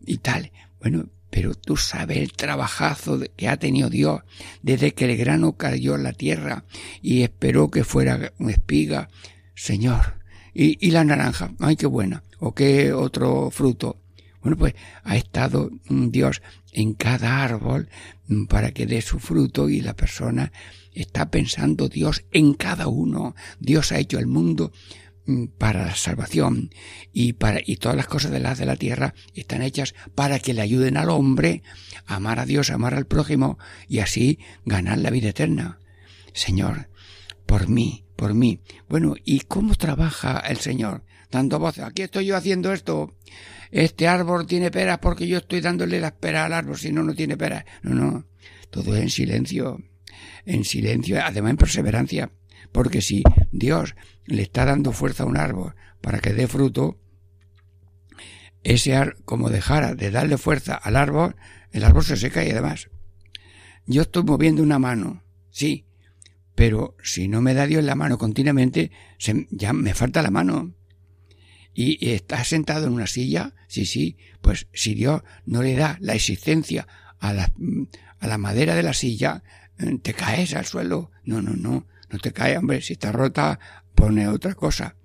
y 0.07 0.19
tal. 0.19 0.53
Bueno, 0.81 1.09
pero 1.35 1.55
tú 1.55 1.77
sabes 1.77 2.19
el 2.19 2.33
trabajazo 2.33 3.19
que 3.37 3.49
ha 3.49 3.57
tenido 3.57 3.91
Dios 3.91 4.21
desde 4.63 4.95
que 4.95 5.07
el 5.07 5.17
grano 5.17 5.57
cayó 5.57 5.97
en 5.97 6.05
la 6.05 6.13
tierra 6.13 6.65
y 7.03 7.23
esperó 7.23 7.73
que 7.73 7.83
fuera 7.83 8.33
una 8.39 8.53
espiga. 8.53 9.09
Señor, 9.57 10.21
y, 10.55 10.91
la 10.93 11.05
naranja, 11.05 11.53
ay, 11.59 11.77
qué 11.77 11.87
buena. 11.87 12.23
O 12.39 12.55
qué 12.55 12.93
otro 12.93 13.51
fruto. 13.51 14.01
Bueno, 14.41 14.57
pues 14.57 14.75
ha 15.03 15.17
estado 15.17 15.71
Dios 15.89 16.43
en 16.73 16.95
cada 16.95 17.43
árbol 17.43 17.89
mm, 18.29 18.45
para 18.45 18.73
que 18.73 18.87
dé 18.87 19.01
su 19.01 19.19
fruto 19.19 19.69
y 19.69 19.81
la 19.81 19.95
persona 19.95 20.53
está 20.93 21.31
pensando 21.31 21.89
Dios 21.89 22.25
en 22.31 22.55
cada 22.55 22.87
uno. 22.87 23.35
Dios 23.59 23.91
ha 23.91 23.99
hecho 23.99 24.19
el 24.19 24.27
mundo 24.27 24.71
mm, 25.27 25.47
para 25.59 25.87
la 25.87 25.95
salvación 25.97 26.71
y 27.13 27.33
para 27.33 27.61
y 27.65 27.77
todas 27.77 27.97
las 27.97 28.07
cosas 28.07 28.31
de 28.31 28.41
las 28.41 28.59
de 28.59 28.67
la 28.67 28.77
tierra 28.77 29.15
están 29.35 29.63
hechas 29.63 29.95
para 30.15 30.39
que 30.39 30.53
le 30.53 30.61
ayuden 30.61 30.99
al 30.99 31.09
hombre 31.09 31.63
a 32.07 32.17
amar 32.17 32.39
a 32.39 32.47
Dios, 32.47 32.71
a 32.71 32.75
amar 32.75 32.95
al 32.95 33.07
prójimo 33.07 33.59
y 33.89 34.01
así 34.01 34.39
ganar 34.67 34.99
la 34.99 35.11
vida 35.11 35.31
eterna. 35.31 35.79
Señor, 36.35 36.91
por 37.47 37.69
mí, 37.69 38.04
por 38.17 38.35
mí. 38.35 38.61
Bueno, 38.89 39.15
¿y 39.25 39.41
cómo 39.41 39.75
trabaja 39.75 40.39
el 40.41 40.59
Señor? 40.59 41.03
Dando 41.31 41.59
voces. 41.59 41.85
Aquí 41.85 42.03
estoy 42.03 42.27
yo 42.27 42.37
haciendo 42.37 42.73
esto. 42.73 43.15
Este 43.71 44.07
árbol 44.07 44.47
tiene 44.47 44.71
peras 44.71 44.99
porque 44.99 45.27
yo 45.27 45.39
estoy 45.39 45.61
dándole 45.61 46.01
las 46.01 46.13
peras 46.13 46.47
al 46.47 46.53
árbol, 46.53 46.79
si 46.79 46.93
no, 46.93 47.03
no 47.03 47.15
tiene 47.15 47.37
peras. 47.37 47.65
No, 47.83 47.95
no. 47.95 48.27
Todo 48.71 48.95
es 48.95 49.03
en 49.03 49.11
silencio. 49.11 49.83
En 50.45 50.65
silencio, 50.65 51.21
además 51.25 51.51
en 51.51 51.57
perseverancia. 51.57 52.31
Porque 52.71 53.03
si 53.03 53.23
Dios 53.51 53.95
le 54.27 54.43
está 54.43 54.65
dando 54.65 54.93
fuerza 54.93 55.25
a 55.25 55.27
un 55.27 55.37
árbol 55.37 55.75
para 56.01 56.19
que 56.21 56.33
dé 56.33 56.47
fruto, 56.47 56.99
ese 58.63 58.97
árbol, 58.97 59.17
como 59.25 59.51
dejara 59.51 59.95
de 59.95 60.11
darle 60.11 60.39
fuerza 60.39 60.75
al 60.75 60.97
árbol, 60.97 61.37
el 61.71 61.85
árbol 61.85 62.05
se 62.05 62.17
seca 62.17 62.45
y 62.45 62.51
además. 62.51 62.89
Yo 63.87 64.03
estoy 64.03 64.23
moviendo 64.23 64.63
una 64.63 64.79
mano, 64.79 65.23
sí, 65.51 65.85
pero 66.55 66.97
si 67.03 67.29
no 67.29 67.41
me 67.41 67.55
da 67.55 67.67
Dios 67.67 67.85
la 67.85 67.95
mano 67.95 68.19
continuamente, 68.19 68.91
ya 69.51 69.73
me 69.73 69.95
falta 69.95 70.23
la 70.23 70.31
mano. 70.31 70.75
Y, 71.75 72.11
está 72.11 72.45
sentado 72.45 72.87
en 72.87 72.93
una 72.93 73.09
silla, 73.09 73.55
sí, 73.67 73.85
sí, 73.85 74.17
pues 74.41 74.69
si 74.73 74.95
Dios 74.95 75.23
no 75.45 75.63
le 75.63 75.75
da 75.75 75.99
la 76.01 76.15
existencia 76.15 76.87
a 77.19 77.33
la, 77.33 77.53
a 78.21 78.29
la 78.29 78.39
madera 78.39 78.77
de 78.77 78.85
la 78.85 78.95
silla, 78.95 79.43
eh, 79.79 79.99
te 80.01 80.15
caes 80.15 80.55
al 80.55 80.67
suelo. 80.67 81.11
No, 81.25 81.43
no, 81.43 81.55
no, 81.55 81.87
no 82.11 82.19
te 82.21 82.33
caes, 82.33 82.59
hombre, 82.59 82.81
si 82.81 82.93
está 82.93 83.11
rota, 83.11 83.59
pone 83.97 84.29
otra 84.29 84.55
cosa. 84.55 84.97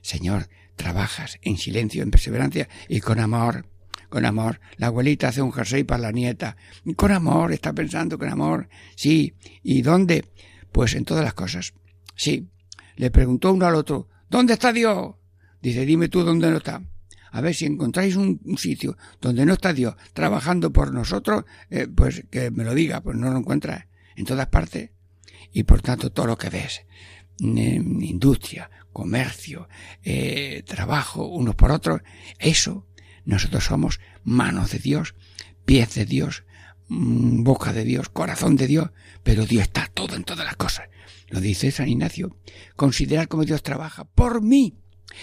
Señor, 0.00 0.48
trabajas 0.76 1.38
en 1.42 1.56
silencio, 1.56 2.04
en 2.04 2.12
perseverancia 2.12 2.68
y 2.88 3.00
con 3.00 3.18
amor 3.18 3.66
con 4.12 4.26
amor. 4.26 4.60
La 4.76 4.88
abuelita 4.88 5.28
hace 5.28 5.40
un 5.40 5.52
jersey 5.52 5.84
para 5.84 6.02
la 6.02 6.12
nieta. 6.12 6.58
Con 6.96 7.12
amor, 7.12 7.50
está 7.50 7.72
pensando 7.72 8.18
con 8.18 8.28
amor. 8.28 8.68
Sí. 8.94 9.34
¿Y 9.62 9.80
dónde? 9.80 10.26
Pues 10.72 10.94
en 10.94 11.04
todas 11.04 11.24
las 11.24 11.34
cosas. 11.34 11.74
Sí. 12.16 12.48
Le 12.96 13.10
preguntó 13.10 13.52
uno 13.52 13.66
al 13.66 13.74
otro, 13.74 14.08
¿dónde 14.28 14.54
está 14.54 14.72
Dios? 14.72 15.14
Dice, 15.60 15.86
dime 15.86 16.08
tú 16.08 16.22
dónde 16.22 16.50
no 16.50 16.58
está. 16.58 16.82
A 17.30 17.40
ver, 17.40 17.54
si 17.54 17.64
encontráis 17.64 18.16
un, 18.16 18.40
sitio 18.58 18.96
donde 19.20 19.46
no 19.46 19.54
está 19.54 19.72
Dios 19.72 19.94
trabajando 20.12 20.70
por 20.70 20.92
nosotros, 20.92 21.44
eh, 21.70 21.86
pues 21.88 22.24
que 22.30 22.50
me 22.50 22.64
lo 22.64 22.74
diga, 22.74 23.00
pues 23.00 23.16
no 23.16 23.30
lo 23.30 23.38
encuentras 23.38 23.86
en 24.16 24.26
todas 24.26 24.48
partes. 24.48 24.90
Y 25.52 25.62
por 25.62 25.80
tanto, 25.80 26.12
todo 26.12 26.26
lo 26.26 26.36
que 26.36 26.50
ves, 26.50 26.84
industria, 27.38 28.70
comercio, 28.92 29.68
eh, 30.02 30.62
trabajo, 30.66 31.26
unos 31.26 31.54
por 31.54 31.72
otros, 31.72 32.02
eso, 32.38 32.86
nosotros 33.24 33.64
somos 33.64 34.00
manos 34.24 34.72
de 34.72 34.78
Dios, 34.78 35.14
pies 35.64 35.94
de 35.94 36.04
Dios, 36.04 36.44
mm, 36.44 36.51
boca 36.92 37.72
de 37.72 37.84
Dios, 37.84 38.08
corazón 38.08 38.56
de 38.56 38.66
Dios, 38.66 38.90
pero 39.22 39.46
Dios 39.46 39.62
está 39.62 39.88
todo 39.92 40.16
en 40.16 40.24
todas 40.24 40.44
las 40.44 40.56
cosas. 40.56 40.88
Lo 41.28 41.40
dice 41.40 41.70
San 41.70 41.88
Ignacio. 41.88 42.36
Considerar 42.76 43.28
cómo 43.28 43.44
Dios 43.44 43.62
trabaja 43.62 44.04
por 44.04 44.42
mí. 44.42 44.76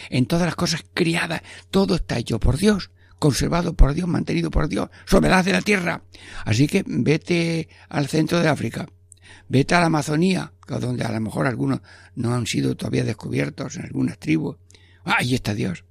En 0.10 0.26
todas 0.26 0.46
las 0.46 0.56
cosas 0.56 0.84
criadas, 0.94 1.42
todo 1.72 1.96
está 1.96 2.18
hecho 2.18 2.40
por 2.40 2.58
Dios, 2.58 2.92
conservado 3.18 3.74
por 3.76 3.94
Dios, 3.94 4.08
mantenido 4.08 4.52
por 4.52 4.68
Dios, 4.68 4.90
sobre 5.06 5.30
de 5.30 5.52
la 5.52 5.62
tierra. 5.62 6.04
Así 6.46 6.68
que 6.68 6.84
vete 6.86 7.70
al 7.90 8.08
centro 8.08 8.40
de 8.40 8.50
África, 8.50 8.88
vete 9.48 9.76
a 9.76 9.80
la 9.80 9.88
Amazonía, 9.88 10.54
donde 10.68 11.04
a 11.04 11.12
lo 11.12 11.20
mejor 11.20 11.48
algunos 11.48 11.82
no 12.16 12.34
han 12.34 12.46
sido 12.46 12.76
todavía 12.76 13.04
descubiertos 13.04 13.78
en 13.78 13.86
algunas 13.86 14.20
tribus. 14.20 14.58
Ahí 15.04 15.34
está 15.34 15.54
Dios. 15.54 15.86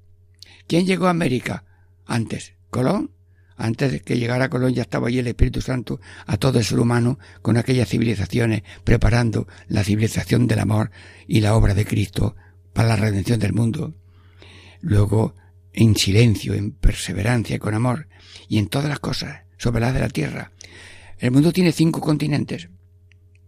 ¿Quién 0.66 0.86
llegó 0.86 1.06
a 1.06 1.10
América 1.10 1.64
antes? 2.06 2.54
¿Colón? 2.70 3.17
Antes 3.58 3.90
de 3.90 4.00
que 4.00 4.16
llegara 4.16 4.48
Colón 4.48 4.72
ya 4.72 4.82
estaba 4.82 5.08
allí 5.08 5.18
el 5.18 5.26
Espíritu 5.26 5.60
Santo 5.60 6.00
a 6.26 6.36
todo 6.36 6.60
el 6.60 6.64
ser 6.64 6.78
humano 6.78 7.18
con 7.42 7.56
aquellas 7.56 7.88
civilizaciones 7.88 8.62
preparando 8.84 9.48
la 9.66 9.82
civilización 9.82 10.46
del 10.46 10.60
amor 10.60 10.92
y 11.26 11.40
la 11.40 11.56
obra 11.56 11.74
de 11.74 11.84
Cristo 11.84 12.36
para 12.72 12.88
la 12.88 12.96
redención 12.96 13.40
del 13.40 13.52
mundo. 13.52 13.94
Luego, 14.80 15.34
en 15.72 15.96
silencio, 15.96 16.54
en 16.54 16.70
perseverancia, 16.70 17.58
con 17.58 17.74
amor 17.74 18.06
y 18.48 18.58
en 18.58 18.68
todas 18.68 18.88
las 18.88 19.00
cosas 19.00 19.40
sobre 19.56 19.80
las 19.80 19.92
de 19.92 20.00
la 20.00 20.08
tierra. 20.08 20.52
El 21.18 21.32
mundo 21.32 21.52
tiene 21.52 21.72
cinco 21.72 22.00
continentes, 22.00 22.68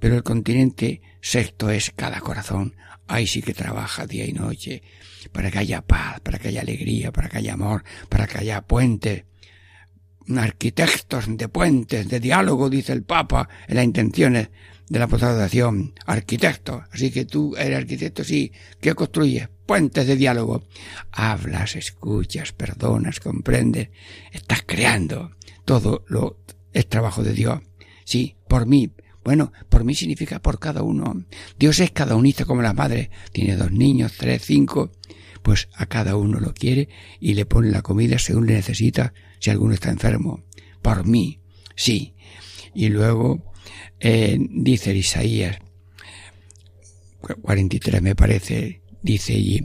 pero 0.01 0.17
el 0.17 0.25
continente 0.25 1.03
sexto 1.21 1.71
es 1.71 1.93
cada 1.95 2.21
corazón. 2.21 2.75
Ahí 3.07 3.29
sí 3.29 3.43
que 3.43 3.55
trabaja 3.55 4.07
día 4.07 4.27
y 4.27 4.33
noche 4.33 4.83
para 5.31 5.53
que 5.53 5.59
haya 5.61 5.83
paz, 5.83 6.19
para 6.21 6.41
que 6.41 6.49
haya 6.49 6.63
alegría, 6.63 7.13
para 7.13 7.29
que 7.29 7.39
haya 7.39 7.55
amor, 7.55 7.85
para 8.09 8.27
que 8.27 8.39
haya 8.39 8.63
puentes, 8.63 9.25
arquitectos 10.39 11.25
de 11.37 11.49
puentes, 11.49 12.09
de 12.09 12.21
diálogo, 12.21 12.71
dice 12.71 12.93
el 12.93 13.03
Papa, 13.03 13.49
en 13.67 13.77
las 13.77 13.85
intenciones 13.85 14.49
de 14.91 14.99
la 14.99 15.05
acción. 15.05 15.95
Arquitecto. 16.05 16.85
Así 16.91 17.11
que 17.11 17.25
tú 17.25 17.55
eres 17.57 17.79
arquitecto, 17.79 18.25
sí. 18.25 18.53
¿Qué 18.81 18.95
construyes? 18.95 19.49
Puentes 19.65 20.07
de 20.07 20.17
diálogo. 20.17 20.65
Hablas, 21.13 21.77
escuchas, 21.77 22.53
perdonas, 22.53 23.21
comprendes. 23.21 23.89
Estás 24.33 24.63
creando. 24.67 25.31
Todo 25.65 26.05
lo 26.09 26.39
es 26.73 26.89
trabajo 26.89 27.23
de 27.23 27.33
Dios. 27.33 27.61
Sí, 28.05 28.35
por 28.49 28.67
mí. 28.67 28.91
Bueno, 29.23 29.53
por 29.69 29.85
mí 29.85 29.95
significa 29.95 30.41
por 30.41 30.59
cada 30.59 30.83
uno. 30.83 31.25
Dios 31.57 31.79
es 31.79 31.93
cada 31.93 32.17
unista 32.17 32.45
como 32.45 32.63
la 32.63 32.73
madre. 32.73 33.11
Tiene 33.33 33.57
dos 33.57 33.71
niños, 33.71 34.15
tres, 34.19 34.43
cinco. 34.45 34.91
Pues 35.43 35.69
a 35.75 35.87
cada 35.87 36.17
uno 36.17 36.41
lo 36.41 36.53
quiere 36.53 36.89
y 37.21 37.35
le 37.35 37.47
pone 37.47 37.71
la 37.71 37.83
comida 37.83 38.19
según 38.19 38.47
le 38.47 38.55
necesita 38.55 39.15
si 39.41 39.51
alguno 39.51 39.75
está 39.75 39.91
enfermo. 39.91 40.45
Por 40.81 41.05
mí, 41.07 41.41
sí. 41.75 42.15
Y 42.75 42.89
luego 42.89 43.53
eh, 43.99 44.39
dice 44.39 44.95
Isaías 44.95 45.59
43 47.21 48.03
me 48.03 48.15
parece, 48.15 48.83
dice 49.03 49.35
allí, 49.35 49.63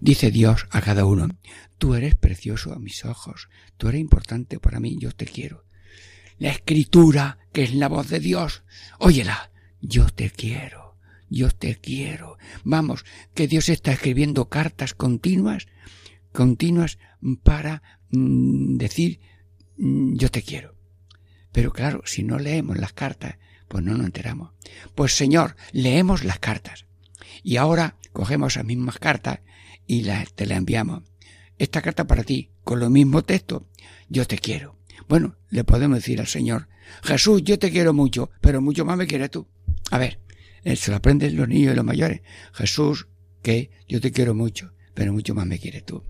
dice 0.00 0.30
Dios 0.30 0.66
a 0.70 0.80
cada 0.80 1.04
uno, 1.04 1.28
tú 1.78 1.94
eres 1.94 2.14
precioso 2.14 2.72
a 2.72 2.78
mis 2.78 3.04
ojos, 3.04 3.48
tú 3.76 3.88
eres 3.88 4.00
importante 4.00 4.58
para 4.58 4.80
mí, 4.80 4.96
yo 4.98 5.12
te 5.12 5.26
quiero. 5.26 5.64
La 6.38 6.50
escritura, 6.50 7.38
que 7.52 7.64
es 7.64 7.74
la 7.74 7.88
voz 7.88 8.08
de 8.08 8.20
Dios, 8.20 8.64
óyela, 8.98 9.50
yo 9.80 10.06
te 10.06 10.30
quiero, 10.30 10.96
yo 11.28 11.50
te 11.50 11.76
quiero. 11.76 12.38
Vamos, 12.64 13.04
que 13.34 13.48
Dios 13.48 13.68
está 13.68 13.92
escribiendo 13.92 14.48
cartas 14.48 14.94
continuas, 14.94 15.66
continuas 16.32 16.98
para 17.42 17.82
decir 18.12 19.20
mm, 19.78 20.16
yo 20.16 20.30
te 20.30 20.42
quiero. 20.42 20.74
Pero 21.50 21.72
claro, 21.72 22.02
si 22.04 22.22
no 22.22 22.38
leemos 22.38 22.78
las 22.78 22.92
cartas, 22.92 23.36
pues 23.68 23.84
no 23.84 23.96
nos 23.96 24.06
enteramos. 24.06 24.50
Pues 24.94 25.16
Señor, 25.16 25.56
leemos 25.72 26.24
las 26.24 26.38
cartas. 26.38 26.86
Y 27.42 27.56
ahora 27.56 27.96
cogemos 28.12 28.56
las 28.56 28.64
mismas 28.64 28.98
cartas 28.98 29.40
y 29.86 30.02
las, 30.02 30.32
te 30.32 30.46
las 30.46 30.58
enviamos. 30.58 31.02
Esta 31.58 31.82
carta 31.82 32.06
para 32.06 32.24
ti, 32.24 32.50
con 32.64 32.80
lo 32.80 32.90
mismo 32.90 33.22
texto, 33.22 33.66
yo 34.08 34.26
te 34.26 34.38
quiero. 34.38 34.76
Bueno, 35.08 35.36
le 35.50 35.64
podemos 35.64 35.98
decir 35.98 36.20
al 36.20 36.26
Señor, 36.26 36.68
Jesús, 37.02 37.42
yo 37.42 37.58
te 37.58 37.70
quiero 37.70 37.92
mucho, 37.92 38.30
pero 38.40 38.60
mucho 38.60 38.84
más 38.84 38.96
me 38.96 39.06
quieres 39.06 39.30
tú. 39.30 39.46
A 39.90 39.98
ver, 39.98 40.20
eh, 40.64 40.76
se 40.76 40.90
lo 40.90 40.96
aprenden 40.98 41.36
los 41.36 41.48
niños 41.48 41.72
y 41.72 41.76
los 41.76 41.84
mayores. 41.84 42.22
Jesús, 42.52 43.08
que 43.42 43.70
yo 43.88 44.00
te 44.00 44.12
quiero 44.12 44.34
mucho, 44.34 44.72
pero 44.94 45.12
mucho 45.12 45.34
más 45.34 45.46
me 45.46 45.58
quieres 45.58 45.84
tú. 45.84 46.02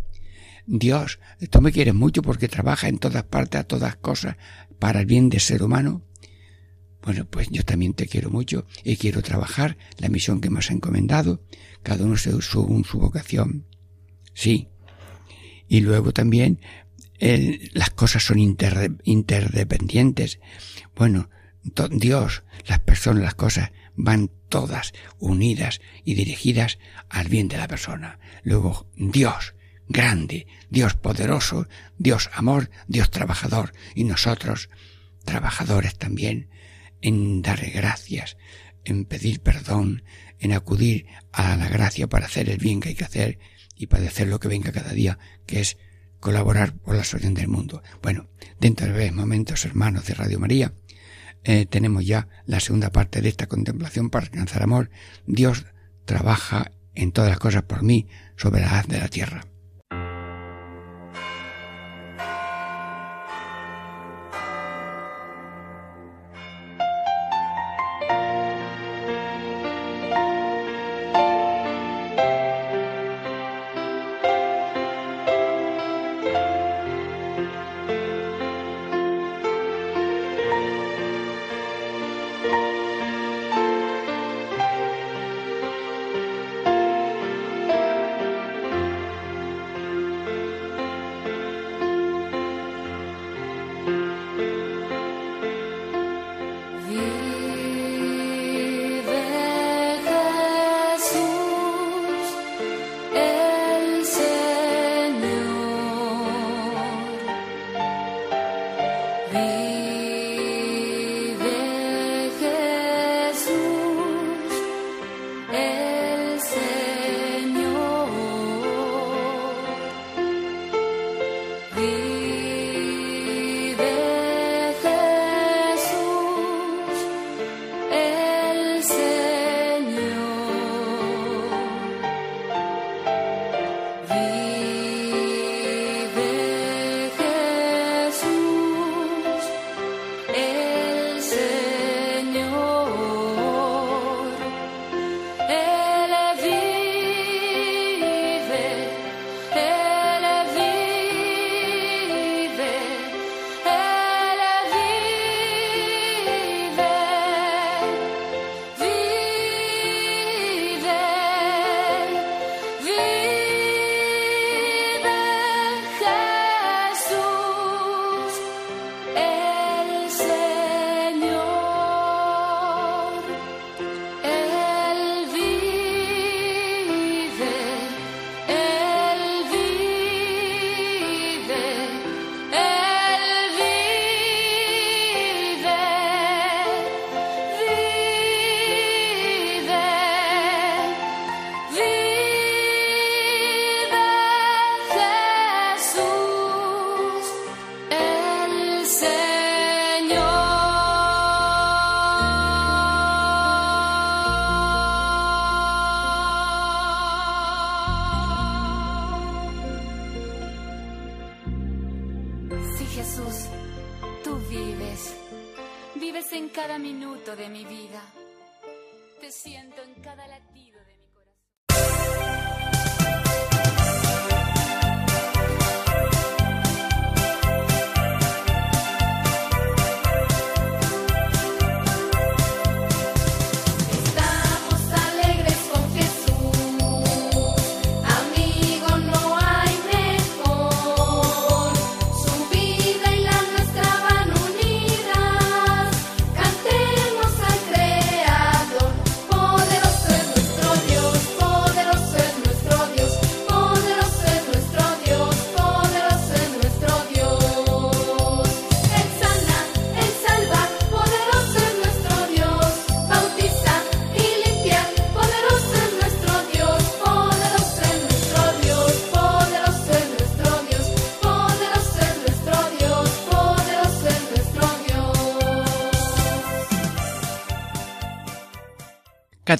Dios, 0.67 1.19
tú 1.51 1.61
me 1.61 1.73
quieres 1.73 1.95
mucho 1.95 2.23
porque 2.23 2.49
trabaja 2.49 2.89
en 2.89 2.99
todas 2.99 3.25
partes, 3.25 3.61
a 3.61 3.65
todas 3.65 3.97
cosas, 3.97 4.37
para 4.79 5.01
el 5.01 5.07
bien 5.07 5.29
del 5.29 5.41
ser 5.41 5.63
humano. 5.63 6.03
Bueno, 7.03 7.27
pues 7.29 7.49
yo 7.51 7.65
también 7.65 7.93
te 7.95 8.07
quiero 8.07 8.31
mucho 8.31 8.67
y 8.85 8.97
quiero 8.97 9.23
trabajar 9.23 9.77
la 9.99 10.09
misión 10.09 10.41
que 10.41 10.51
me 10.51 10.61
has 10.61 10.71
encomendado, 10.71 11.43
cada 11.83 12.05
uno 12.05 12.17
según 12.17 12.85
su 12.85 12.99
vocación. 12.99 13.67
Sí. 14.35 14.69
Y 15.67 15.81
luego 15.81 16.13
también 16.13 16.61
las 17.19 17.91
cosas 17.91 18.25
son 18.25 18.39
interdependientes. 18.39 20.39
Bueno, 20.95 21.29
Dios, 21.91 22.45
las 22.67 22.79
personas, 22.81 23.23
las 23.23 23.35
cosas 23.35 23.73
van 23.95 24.31
todas 24.49 24.95
unidas 25.19 25.81
y 26.05 26.15
dirigidas 26.15 26.79
al 27.09 27.29
bien 27.29 27.49
de 27.49 27.59
la 27.59 27.69
persona. 27.69 28.19
Luego, 28.43 28.89
Dios, 28.97 29.55
grande, 29.89 30.47
Dios 30.71 30.95
poderoso, 30.95 31.69
Dios 31.99 32.31
amor, 32.33 32.71
Dios 32.89 33.11
trabajador, 33.11 33.73
y 33.95 34.05
nosotros, 34.05 34.71
trabajadores 35.25 35.97
también, 35.97 36.49
en 37.01 37.43
darle 37.43 37.71
gracias, 37.71 38.37
en 38.85 39.05
pedir 39.05 39.41
perdón, 39.41 40.05
en 40.39 40.53
acudir 40.53 41.07
a 41.33 41.57
la 41.57 41.69
gracia 41.69 42.09
para 42.09 42.27
hacer 42.27 42.49
el 42.49 42.59
bien 42.59 42.81
que 42.81 42.91
hay 42.91 42.95
que 42.95 43.05
hacer 43.05 43.39
y 43.77 43.87
padecer 43.87 44.29
lo 44.29 44.41
que 44.41 44.49
venga 44.49 44.73
cada 44.73 44.93
día, 44.93 45.19
que 45.47 45.61
es 45.61 45.79
colaborar 46.21 46.75
por 46.75 46.97
la 46.97 47.05
solución 47.05 47.35
del 47.35 47.49
mundo. 47.49 47.83
Bueno, 48.03 48.29
dentro 48.61 48.87
de 48.87 48.93
breves 48.93 49.13
momentos, 49.13 49.65
hermanos 49.65 50.07
de 50.07 50.15
Radio 50.15 50.39
María, 50.39 50.73
eh, 51.45 51.67
tenemos 51.67 52.07
ya 52.07 52.29
la 52.47 52.61
segunda 52.61 52.91
parte 52.91 53.21
de 53.21 53.29
esta 53.29 53.49
contemplación 53.49 54.11
para 54.11 54.27
alcanzar 54.27 54.63
amor. 54.63 54.91
Dios 55.27 55.67
trabaja 56.05 56.71
en 56.95 57.11
todas 57.13 57.31
las 57.31 57.39
cosas 57.39 57.63
por 57.65 57.83
mí 57.83 58.07
sobre 58.37 58.61
la 58.61 58.79
haz 58.79 58.87
de 58.87 58.99
la 58.99 59.09
tierra. 59.09 59.52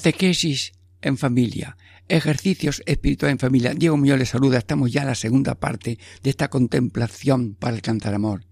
Catequesis 0.03 0.73
en 1.01 1.17
familia. 1.17 1.77
Ejercicios 2.09 2.83
espirituales 2.85 3.35
en 3.35 3.39
familia. 3.39 3.73
Diego 3.73 3.95
Muñoz 3.95 4.19
les 4.19 4.27
saluda. 4.27 4.57
Estamos 4.57 4.91
ya 4.91 5.03
en 5.03 5.07
la 5.07 5.15
segunda 5.15 5.55
parte 5.55 5.97
de 6.21 6.29
esta 6.29 6.49
contemplación 6.49 7.55
para 7.55 7.77
alcanzar 7.77 8.13
amor. 8.13 8.43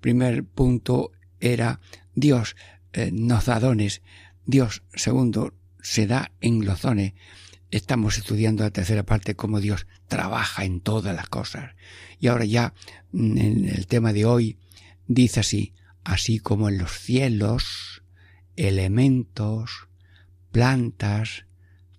Primer 0.00 0.46
punto 0.46 1.12
era 1.40 1.80
Dios 2.14 2.56
eh, 2.94 3.10
nos 3.12 3.44
da 3.44 3.60
dones. 3.60 4.00
Dios, 4.46 4.82
segundo, 4.94 5.52
se 5.82 6.06
da 6.06 6.32
en 6.40 6.64
los 6.64 6.80
dones. 6.80 7.12
Estamos 7.70 8.16
estudiando 8.16 8.64
la 8.64 8.70
tercera 8.70 9.02
parte 9.02 9.36
cómo 9.36 9.60
Dios 9.60 9.86
trabaja 10.06 10.64
en 10.64 10.80
todas 10.80 11.14
las 11.14 11.28
cosas. 11.28 11.74
Y 12.18 12.28
ahora 12.28 12.46
ya 12.46 12.72
mm, 13.12 13.36
en 13.36 13.68
el 13.68 13.86
tema 13.88 14.14
de 14.14 14.24
hoy 14.24 14.58
dice 15.06 15.40
así, 15.40 15.74
así 16.02 16.38
como 16.38 16.70
en 16.70 16.78
los 16.78 16.92
cielos, 16.92 18.02
elementos, 18.56 19.87
plantas, 20.50 21.46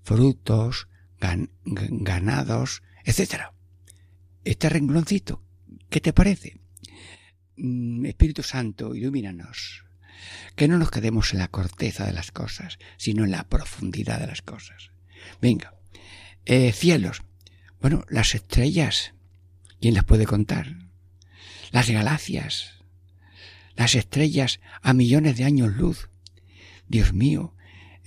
frutos, 0.04 0.88
ganados, 1.56 2.82
etc. 3.04 3.52
Este 4.44 4.70
rengloncito, 4.70 5.44
¿qué 5.90 6.00
te 6.02 6.14
parece? 6.14 6.60
Mm, 7.58 8.06
Espíritu 8.06 8.44
Santo, 8.44 8.96
ilumínanos. 8.96 9.86
Que 10.56 10.68
no 10.68 10.78
nos 10.78 10.92
quedemos 10.92 11.34
en 11.34 11.40
la 11.40 11.48
corteza 11.48 12.06
de 12.06 12.14
las 12.14 12.32
cosas, 12.32 12.78
sino 12.98 13.24
en 13.24 13.32
la 13.32 13.48
profundidad 13.48 14.20
de 14.20 14.28
las 14.28 14.42
cosas. 14.42 14.92
Venga, 15.42 15.76
eh, 16.46 16.72
cielos. 16.72 17.22
Bueno, 17.82 18.06
las 18.10 18.36
estrellas, 18.36 19.14
¿quién 19.80 19.94
las 19.94 20.04
puede 20.04 20.26
contar? 20.26 20.76
Las 21.72 21.90
galaxias, 21.90 22.80
las 23.76 23.96
estrellas 23.96 24.60
a 24.82 24.94
millones 24.94 25.38
de 25.38 25.46
años 25.46 25.74
luz. 25.76 26.10
Dios 26.88 27.14
mío, 27.14 27.54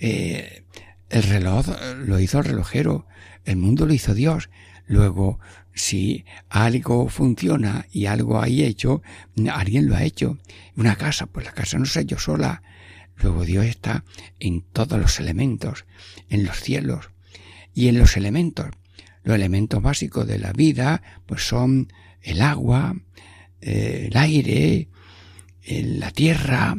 eh, 0.05 0.65
el 1.09 1.23
reloj 1.23 1.65
lo 2.05 2.19
hizo 2.19 2.39
el 2.39 2.43
relojero, 2.43 3.07
el 3.45 3.55
mundo 3.55 3.85
lo 3.85 3.93
hizo 3.93 4.13
Dios. 4.13 4.49
Luego, 4.85 5.39
si 5.73 6.25
algo 6.49 7.07
funciona 7.07 7.87
y 7.89 8.07
algo 8.07 8.41
hay 8.41 8.63
hecho, 8.63 9.01
alguien 9.49 9.87
lo 9.87 9.95
ha 9.95 10.03
hecho. 10.03 10.39
Una 10.75 10.97
casa, 10.97 11.27
pues 11.27 11.45
la 11.45 11.53
casa 11.53 11.79
no 11.79 11.85
se 11.85 12.05
yo 12.05 12.19
sola. 12.19 12.63
Luego 13.15 13.45
Dios 13.45 13.65
está 13.65 14.03
en 14.41 14.61
todos 14.61 14.99
los 14.99 15.21
elementos, 15.21 15.85
en 16.27 16.43
los 16.43 16.59
cielos 16.59 17.11
y 17.73 17.87
en 17.87 17.97
los 17.97 18.17
elementos. 18.17 18.71
Los 19.23 19.35
elementos 19.35 19.81
básicos 19.81 20.27
de 20.27 20.37
la 20.37 20.51
vida, 20.51 21.01
pues 21.25 21.47
son 21.47 21.93
el 22.21 22.41
agua, 22.41 22.93
eh, 23.61 24.09
el 24.11 24.17
aire, 24.17 24.89
la 25.65 26.11
tierra, 26.11 26.75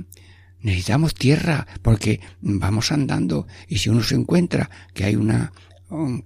necesitamos 0.64 1.14
tierra 1.14 1.66
porque 1.83 2.20
vamos 2.40 2.90
andando 2.90 3.46
y 3.68 3.79
si 3.79 3.90
uno 3.90 4.03
se 4.03 4.16
encuentra 4.16 4.70
que 4.94 5.05
hay 5.05 5.14
una 5.14 5.53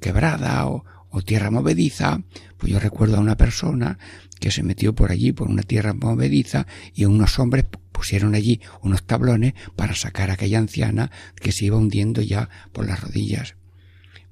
quebrada 0.01 0.67
o, 0.67 0.85
tierra 1.27 1.51
movediza, 1.51 2.23
pues 2.57 2.73
yo 2.73 2.79
recuerdo 2.79 3.17
a 3.17 3.21
una 3.21 3.37
persona 3.37 3.99
que 4.39 4.53
se 4.53 4.63
metió 4.63 4.95
por 4.95 5.11
allí 5.11 5.33
por 5.33 5.49
una 5.49 5.65
tierra 5.65 5.93
movediza 5.93 6.69
y 6.95 7.07
unos 7.07 7.41
hombres 7.41 7.65
pusieron 7.91 8.37
allí 8.37 8.61
unos 8.83 9.05
tablones 9.05 9.55
para 9.75 9.97
sacar 9.97 10.31
a 10.31 10.35
aquella 10.35 10.59
anciana 10.59 11.11
que 11.35 11.51
se 11.51 11.65
iba 11.65 11.77
hundiendo 11.77 12.23
ya 12.23 12.49
por 12.73 12.87
las 12.87 13.01
rodillas. 13.01 13.57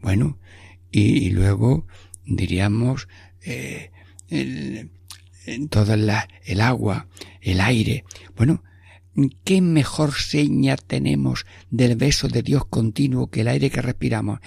Bueno, 0.00 0.38
y, 0.92 1.30
luego 1.30 1.88
diríamos 2.24 3.08
eh, 3.42 3.90
el, 4.28 4.88
todo 5.68 5.94
el 5.94 6.60
agua, 6.60 7.08
el 7.40 7.60
aire. 7.60 8.04
Bueno, 8.36 8.62
¿Qué 9.44 9.62
mejor 9.62 10.12
seña 10.12 10.76
tenemos 10.76 11.46
del 11.70 11.96
beso 11.96 12.28
de 12.28 12.42
Dios 12.42 12.66
continuo 12.66 13.30
que 13.30 13.40
el 13.40 13.48
aire 13.48 13.70
que 13.70 13.80
respiramos? 13.80 14.40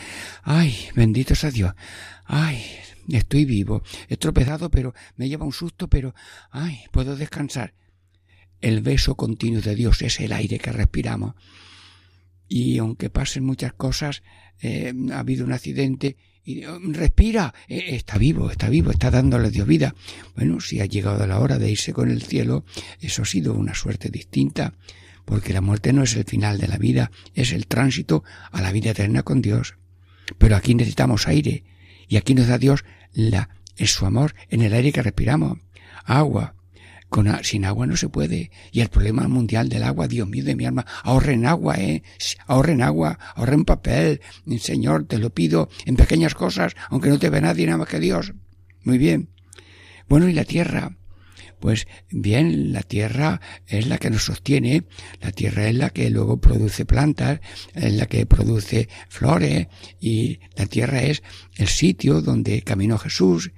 Ay, 0.44 0.76
bendito 0.96 1.34
sea 1.34 1.50
Dios. 1.50 1.74
Ay, 2.26 2.64
estoy 3.10 3.46
vivo. 3.46 3.82
He 4.10 4.18
tropezado, 4.18 4.70
pero 4.70 4.94
me 5.16 5.28
lleva 5.28 5.46
un 5.46 5.54
susto, 5.54 5.88
pero 5.88 6.14
ay, 6.52 6.82
puedo 6.92 7.16
descansar. 7.16 7.74
El 8.62 8.82
beso 8.82 9.16
continuo 9.16 9.62
de 9.62 9.74
Dios 9.74 10.04
es 10.04 10.20
el 10.20 10.34
aire 10.34 10.60
que 10.60 10.72
respiramos. 10.72 11.34
Y 12.48 12.78
aunque 12.78 13.10
pasen 13.10 13.46
muchas 13.46 13.74
cosas, 13.74 14.22
eh, 14.62 14.94
ha 15.12 15.20
habido 15.20 15.46
un 15.46 15.54
accidente 15.54 16.18
y 16.50 16.66
um, 16.66 16.94
respira, 16.94 17.54
e, 17.68 17.96
está 17.96 18.18
vivo, 18.18 18.50
está 18.50 18.70
vivo, 18.70 18.90
está 18.90 19.12
dándole 19.12 19.52
Dios 19.52 19.68
vida. 19.68 19.94
Bueno, 20.36 20.60
si 20.60 20.80
ha 20.80 20.86
llegado 20.88 21.28
la 21.28 21.40
hora 21.40 21.60
de 21.60 21.70
irse 21.70 21.94
con 21.94 22.10
el 22.10 22.24
cielo, 22.24 22.66
eso 23.02 23.22
ha 23.22 23.26
sido 23.26 23.54
una 23.54 23.76
suerte 23.76 24.10
distinta, 24.10 24.74
porque 25.26 25.54
la 25.54 25.62
muerte 25.62 25.94
no 25.94 26.02
es 26.02 26.16
el 26.16 26.24
final 26.24 26.58
de 26.58 26.68
la 26.68 26.80
vida, 26.80 27.12
es 27.36 27.52
el 27.52 27.68
tránsito 27.68 28.24
a 28.52 28.64
la 28.64 28.72
vida 28.72 28.92
eterna 28.92 29.22
con 29.22 29.44
Dios. 29.44 29.76
Pero 30.40 30.56
aquí 30.56 30.74
necesitamos 30.74 31.28
aire, 31.28 31.66
y 32.08 32.18
aquí 32.18 32.34
nos 32.34 32.48
da 32.48 32.58
Dios 32.58 32.84
la, 33.14 33.50
es 33.78 33.92
su 33.92 34.08
amor 34.08 34.34
en 34.50 34.64
el 34.64 34.74
aire 34.74 34.92
que 34.92 35.04
respiramos, 35.04 35.60
agua, 36.04 36.56
con, 37.10 37.28
sin 37.44 37.66
agua 37.66 37.88
no 37.88 37.98
se 37.98 38.10
puede. 38.10 38.52
Y 38.72 38.82
el 38.82 38.90
problema 38.90 39.28
mundial 39.28 39.68
del 39.68 39.84
agua, 39.84 40.08
Dios 40.08 40.28
mío 40.28 40.44
de 40.44 40.56
mi 40.56 40.66
alma, 40.66 40.86
ahorren 41.04 41.46
agua, 41.46 41.76
eh. 41.78 42.04
Ahorren 42.48 42.82
agua, 42.82 43.20
ahorren 43.36 43.66
papel. 43.66 44.22
Señor, 44.60 45.06
te 45.06 45.18
lo 45.18 45.32
pido 45.32 45.70
en 45.86 45.96
pequeñas 45.96 46.36
cosas, 46.36 46.76
aunque 46.90 47.10
no 47.10 47.20
te 47.20 47.30
ve 47.30 47.42
nadie 47.42 47.66
nada 47.66 47.80
más 47.80 47.88
que 47.88 48.00
Dios. 48.00 48.34
Muy 48.84 48.98
bien. 48.98 49.30
Bueno, 50.08 50.28
y 50.28 50.34
la 50.34 50.46
tierra. 50.46 50.96
Pues 51.60 51.88
bien, 52.10 52.72
la 52.72 52.84
tierra 52.84 53.42
es 53.68 53.88
la 53.88 53.98
que 53.98 54.10
nos 54.10 54.24
sostiene, 54.24 54.86
la 55.20 55.34
tierra 55.34 55.68
es 55.68 55.76
la 55.76 55.90
que 55.90 56.10
luego 56.10 56.40
produce 56.40 56.86
plantas, 56.86 57.42
es 57.74 57.94
la 57.94 58.06
que 58.06 58.26
produce 58.26 58.88
flores 59.10 59.68
y 60.00 60.40
la 60.56 60.68
tierra 60.68 61.02
es 61.02 61.22
el 61.58 61.68
sitio 61.68 62.22
donde 62.22 62.62
caminó 62.62 62.98
Jesús 62.98 63.52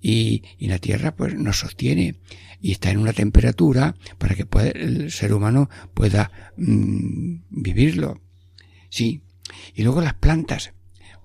y, 0.00 0.42
y 0.58 0.68
la 0.68 0.78
tierra 0.78 1.14
pues 1.16 1.34
nos 1.34 1.58
sostiene 1.58 2.16
y 2.60 2.72
está 2.72 2.90
en 2.90 2.98
una 2.98 3.12
temperatura 3.12 3.94
para 4.18 4.34
que 4.34 4.46
el 4.74 5.10
ser 5.10 5.32
humano 5.32 5.70
pueda 5.94 6.52
mm, 6.56 7.42
vivirlo. 7.50 8.20
Sí. 8.90 9.22
Y 9.74 9.82
luego 9.82 10.00
las 10.00 10.14
plantas. 10.14 10.72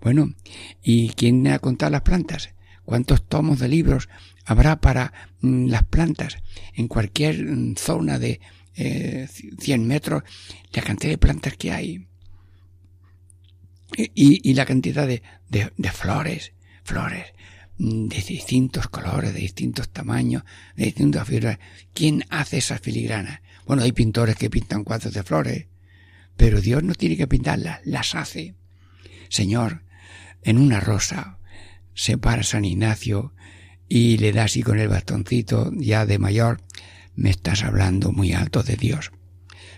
Bueno, 0.02 0.34
¿y 0.82 1.10
quién 1.10 1.48
ha 1.48 1.60
contado 1.60 1.92
las 1.92 2.02
plantas? 2.02 2.50
¿Cuántos 2.84 3.28
tomos 3.28 3.60
de 3.60 3.70
libros 3.70 4.10
habrá 4.46 4.80
para 4.82 5.14
mm, 5.42 5.68
las 5.68 5.84
plantas? 5.84 6.38
En 6.74 6.88
cualquier 6.88 7.44
mm, 7.44 7.76
zona 7.78 8.20
de 8.20 8.40
eh, 8.76 9.28
100 9.60 9.88
metros, 9.88 10.24
la 10.72 10.82
cantidad 10.82 11.12
de 11.12 11.18
plantas 11.18 11.58
que 11.58 11.72
hay. 11.72 12.08
Y, 13.96 14.54
la 14.56 14.66
cantidad 14.66 15.06
de, 15.06 15.22
de 15.50 15.92
flores, 15.92 16.54
flores. 16.84 17.26
Mm, 17.78 18.08
de 18.08 18.22
distintos 18.22 18.88
colores, 18.88 19.34
de 19.34 19.40
distintos 19.40 19.90
tamaños, 19.90 20.44
de 20.76 20.86
distintas 20.86 21.28
figuras. 21.28 21.60
¿Quién 21.94 22.24
hace 22.30 22.58
esas 22.58 22.80
filigranas? 22.82 23.42
Bueno, 23.66 23.84
hay 23.84 23.92
pintores 23.92 24.36
que 24.36 24.50
pintan 24.50 24.84
cuadros 24.84 25.14
de 25.14 25.24
flores, 25.24 25.68
pero 26.38 26.62
Dios 26.62 26.84
no 26.84 26.94
tiene 26.94 27.18
que 27.18 27.28
pintarlas, 27.28 27.80
las 27.84 28.14
hace. 28.14 28.56
Señor, 29.30 29.84
en 30.44 30.58
una 30.58 30.80
rosa 30.80 31.40
se 31.96 32.18
para 32.18 32.44
San 32.44 32.66
Ignacio 32.66 33.34
y 33.88 34.18
le 34.18 34.32
da 34.34 34.44
así 34.44 34.62
con 34.62 34.80
el 34.80 34.88
bastoncito 34.88 35.72
ya 35.76 36.06
de 36.06 36.20
mayor, 36.20 36.62
me 37.16 37.30
estás 37.30 37.64
hablando 37.64 38.12
muy 38.12 38.34
alto 38.34 38.64
de 38.64 38.76
Dios. 38.76 39.12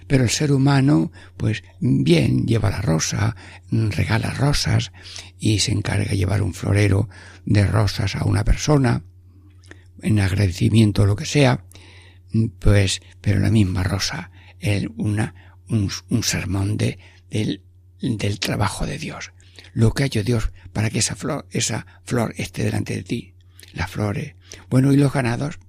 Pero 0.08 0.24
el 0.24 0.30
ser 0.30 0.52
humano, 0.52 1.12
pues 1.38 1.63
bien, 1.80 2.46
lleva 2.46 2.70
la 2.70 2.82
rosa, 2.82 3.36
regala 3.72 4.32
rosas 4.32 4.91
y 5.39 5.60
se 5.60 5.72
encarga 5.72 6.12
de 6.12 6.18
llevar 6.18 6.41
un 6.41 6.54
florero 6.54 7.10
de 7.46 7.65
rosas 7.65 8.15
a 8.15 8.26
una 8.26 8.44
persona, 8.44 9.04
en 10.02 10.20
agradecimiento 10.20 11.04
o 11.04 11.06
lo 11.06 11.15
que 11.15 11.26
sea, 11.26 11.65
pues, 12.60 13.02
pero 13.22 13.39
la 13.39 13.50
misma 13.50 13.84
rosa, 13.84 14.32
el, 14.60 14.91
una, 14.98 15.56
un, 15.70 16.24
sermón 16.24 16.78
de, 16.78 17.00
del, 17.30 17.63
del 18.02 18.39
trabajo 18.39 18.86
de 18.86 18.98
Dios. 18.98 19.32
Lo 19.74 19.94
que 19.94 20.04
ha 20.04 20.06
hecho 20.06 20.24
Dios 20.24 20.52
para 20.74 20.89
que 20.89 21.00
esa 21.00 21.15
flor, 21.15 21.48
esa 21.52 21.86
flor 22.04 22.34
esté 22.38 22.63
delante 22.63 22.96
de 22.96 23.04
ti. 23.04 23.34
Las 23.74 23.91
flores. 23.91 24.36
Bueno, 24.70 24.94
y 24.94 24.98
los 24.98 25.12
ganados. 25.12 25.60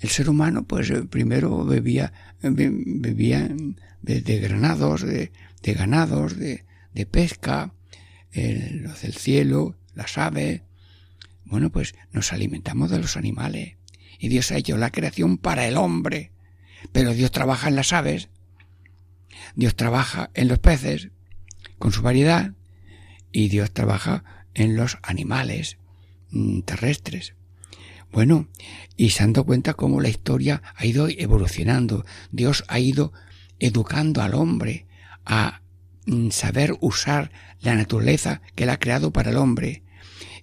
El 0.00 0.08
ser 0.08 0.30
humano, 0.30 0.64
pues 0.64 0.90
eh, 0.90 1.02
primero 1.02 1.64
bebía, 1.64 2.12
bebía 2.42 3.48
de, 4.02 4.38
granados, 4.40 5.02
de, 5.02 5.30
ganados, 5.62 6.36
de, 6.36 6.64
de 6.94 7.06
pesca, 7.06 7.74
los 8.32 9.02
del 9.02 9.14
cielo, 9.14 9.76
las 9.94 10.16
aves. 10.16 10.62
Bueno, 11.44 11.70
pues 11.70 11.94
nos 12.12 12.32
alimentamos 12.32 12.90
de 12.90 12.98
los 12.98 13.16
animales. 13.16 13.76
Y 14.18 14.28
Dios 14.28 14.50
ha 14.52 14.56
hecho 14.56 14.76
la 14.76 14.90
creación 14.90 15.38
para 15.38 15.66
el 15.66 15.76
hombre. 15.76 16.32
Pero 16.92 17.12
Dios 17.12 17.30
trabaja 17.30 17.68
en 17.68 17.76
las 17.76 17.92
aves. 17.92 18.28
Dios 19.54 19.74
trabaja 19.74 20.30
en 20.34 20.48
los 20.48 20.58
peces, 20.58 21.08
con 21.78 21.92
su 21.92 22.02
variedad. 22.02 22.52
Y 23.32 23.48
Dios 23.48 23.72
trabaja 23.72 24.24
en 24.54 24.76
los 24.76 24.98
animales 25.02 25.78
mm, 26.30 26.60
terrestres. 26.60 27.34
Bueno, 28.12 28.48
y 28.96 29.10
se 29.10 29.22
han 29.22 29.32
dado 29.32 29.46
cuenta 29.46 29.74
cómo 29.74 30.00
la 30.00 30.08
historia 30.08 30.62
ha 30.74 30.84
ido 30.84 31.08
evolucionando. 31.08 32.04
Dios 32.32 32.64
ha 32.68 32.78
ido 32.80 33.12
educando 33.58 34.22
al 34.22 34.34
hombre 34.34 34.86
a 35.24 35.62
mm, 36.06 36.30
saber 36.30 36.76
usar 36.80 37.30
la 37.60 37.74
naturaleza 37.74 38.42
que 38.54 38.64
él 38.64 38.70
ha 38.70 38.78
creado 38.78 39.12
para 39.12 39.30
el 39.30 39.36
hombre. 39.36 39.84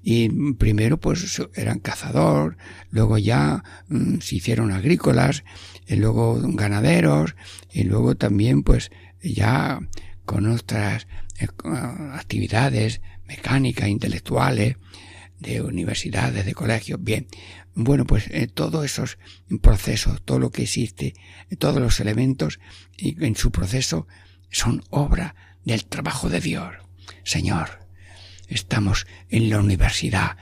Y 0.02 0.54
primero 0.54 0.98
pues 1.00 1.42
eran 1.56 1.80
cazador, 1.80 2.58
luego 2.90 3.18
ya 3.18 3.64
mm, 3.90 4.20
se 4.20 4.38
hicieron 4.38 4.72
agrícolas, 4.72 5.44
y 5.86 5.96
luego 5.96 6.40
ganaderos, 6.42 7.36
y 7.72 7.84
luego 7.84 8.16
también 8.16 8.64
pues 8.64 8.92
ya 9.22 9.80
con 10.26 10.48
otras 10.48 11.08
eh, 11.40 11.48
actividades 12.14 13.02
mecánicas, 13.28 13.90
intelectuales, 13.90 14.78
de 15.40 15.62
universidades, 15.62 16.46
de 16.46 16.54
colegios. 16.54 17.00
Bien, 17.02 17.28
bueno, 17.76 18.06
pues 18.06 18.28
eh, 18.32 18.48
todos 18.48 18.86
esos 18.86 19.18
procesos, 19.62 20.22
todo 20.24 20.40
lo 20.40 20.52
que 20.52 20.64
existe, 20.64 21.14
todos 21.60 21.82
los 21.82 22.00
elementos 22.00 22.60
en 22.98 23.36
su 23.36 23.52
proceso 23.52 24.08
son 24.50 24.84
obra 24.90 25.36
del 25.64 25.86
trabajo 25.86 26.30
de 26.30 26.42
Dios. 26.42 26.74
Señor, 27.24 27.88
estamos 28.48 29.06
en 29.30 29.50
la 29.50 29.60
universidad 29.60 30.38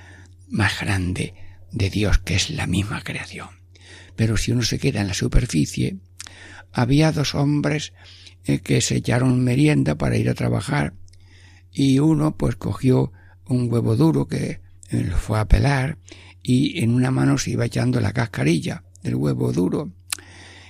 más 0.47 0.79
grande 0.79 1.33
de 1.71 1.89
Dios, 1.89 2.19
que 2.19 2.35
es 2.35 2.49
la 2.49 2.67
misma 2.67 3.01
creación. 3.01 3.49
Pero 4.15 4.37
si 4.37 4.51
uno 4.51 4.61
se 4.61 4.79
queda 4.79 5.01
en 5.01 5.07
la 5.07 5.13
superficie, 5.13 5.97
había 6.71 7.11
dos 7.11 7.35
hombres 7.35 7.93
eh, 8.45 8.59
que 8.59 8.81
se 8.81 8.95
echaron 8.95 9.43
merienda 9.43 9.95
para 9.95 10.17
ir 10.17 10.29
a 10.29 10.35
trabajar 10.35 10.93
y 11.71 11.99
uno 11.99 12.37
pues 12.37 12.55
cogió 12.55 13.11
un 13.45 13.71
huevo 13.71 13.95
duro 13.95 14.27
que 14.27 14.61
eh, 14.89 15.03
lo 15.03 15.17
fue 15.17 15.39
a 15.39 15.45
pelar 15.45 15.97
y 16.41 16.83
en 16.83 16.91
una 16.91 17.11
mano 17.11 17.37
se 17.37 17.51
iba 17.51 17.65
echando 17.65 17.99
la 17.99 18.13
cascarilla 18.13 18.83
del 19.01 19.15
huevo 19.15 19.51
duro. 19.51 19.91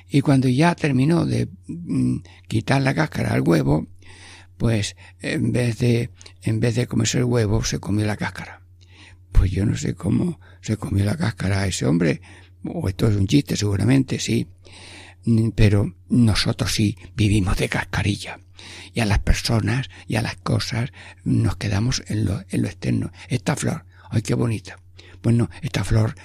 Y 0.09 0.21
cuando 0.21 0.47
ya 0.47 0.75
terminó 0.75 1.25
de 1.25 1.49
mm, 1.67 2.17
quitar 2.47 2.81
la 2.81 2.93
cáscara 2.93 3.33
al 3.33 3.41
huevo, 3.41 3.87
pues 4.57 4.95
en 5.21 5.51
vez 5.51 5.79
de, 5.79 6.11
en 6.43 6.59
vez 6.59 6.75
de 6.75 6.87
comerse 6.87 7.17
el 7.17 7.25
huevo, 7.25 7.63
se 7.63 7.79
comió 7.79 8.05
la 8.05 8.17
cáscara. 8.17 8.61
Pues 9.31 9.51
yo 9.51 9.65
no 9.65 9.75
sé 9.75 9.95
cómo 9.95 10.39
se 10.61 10.77
comió 10.77 11.03
la 11.03 11.17
cáscara 11.17 11.61
a 11.61 11.67
ese 11.67 11.85
hombre, 11.85 12.21
o 12.63 12.87
esto 12.87 13.07
es 13.07 13.15
un 13.15 13.27
chiste 13.27 13.57
seguramente, 13.57 14.19
sí, 14.19 14.47
mm, 15.25 15.49
pero 15.49 15.95
nosotros 16.07 16.71
sí 16.71 16.97
vivimos 17.15 17.57
de 17.57 17.69
cascarilla. 17.69 18.39
Y 18.93 19.01
a 19.01 19.05
las 19.05 19.19
personas 19.19 19.89
y 20.07 20.15
a 20.15 20.21
las 20.21 20.37
cosas 20.37 20.91
nos 21.23 21.57
quedamos 21.57 22.03
en 22.07 22.25
lo, 22.25 22.43
en 22.49 22.61
lo 22.61 22.67
externo. 22.67 23.11
Esta 23.27 23.55
flor, 23.55 23.85
¡Ay, 24.09 24.21
qué 24.21 24.33
bonita! 24.33 24.77
Bueno, 25.21 25.49
esta 25.61 25.83
flor 25.83 26.15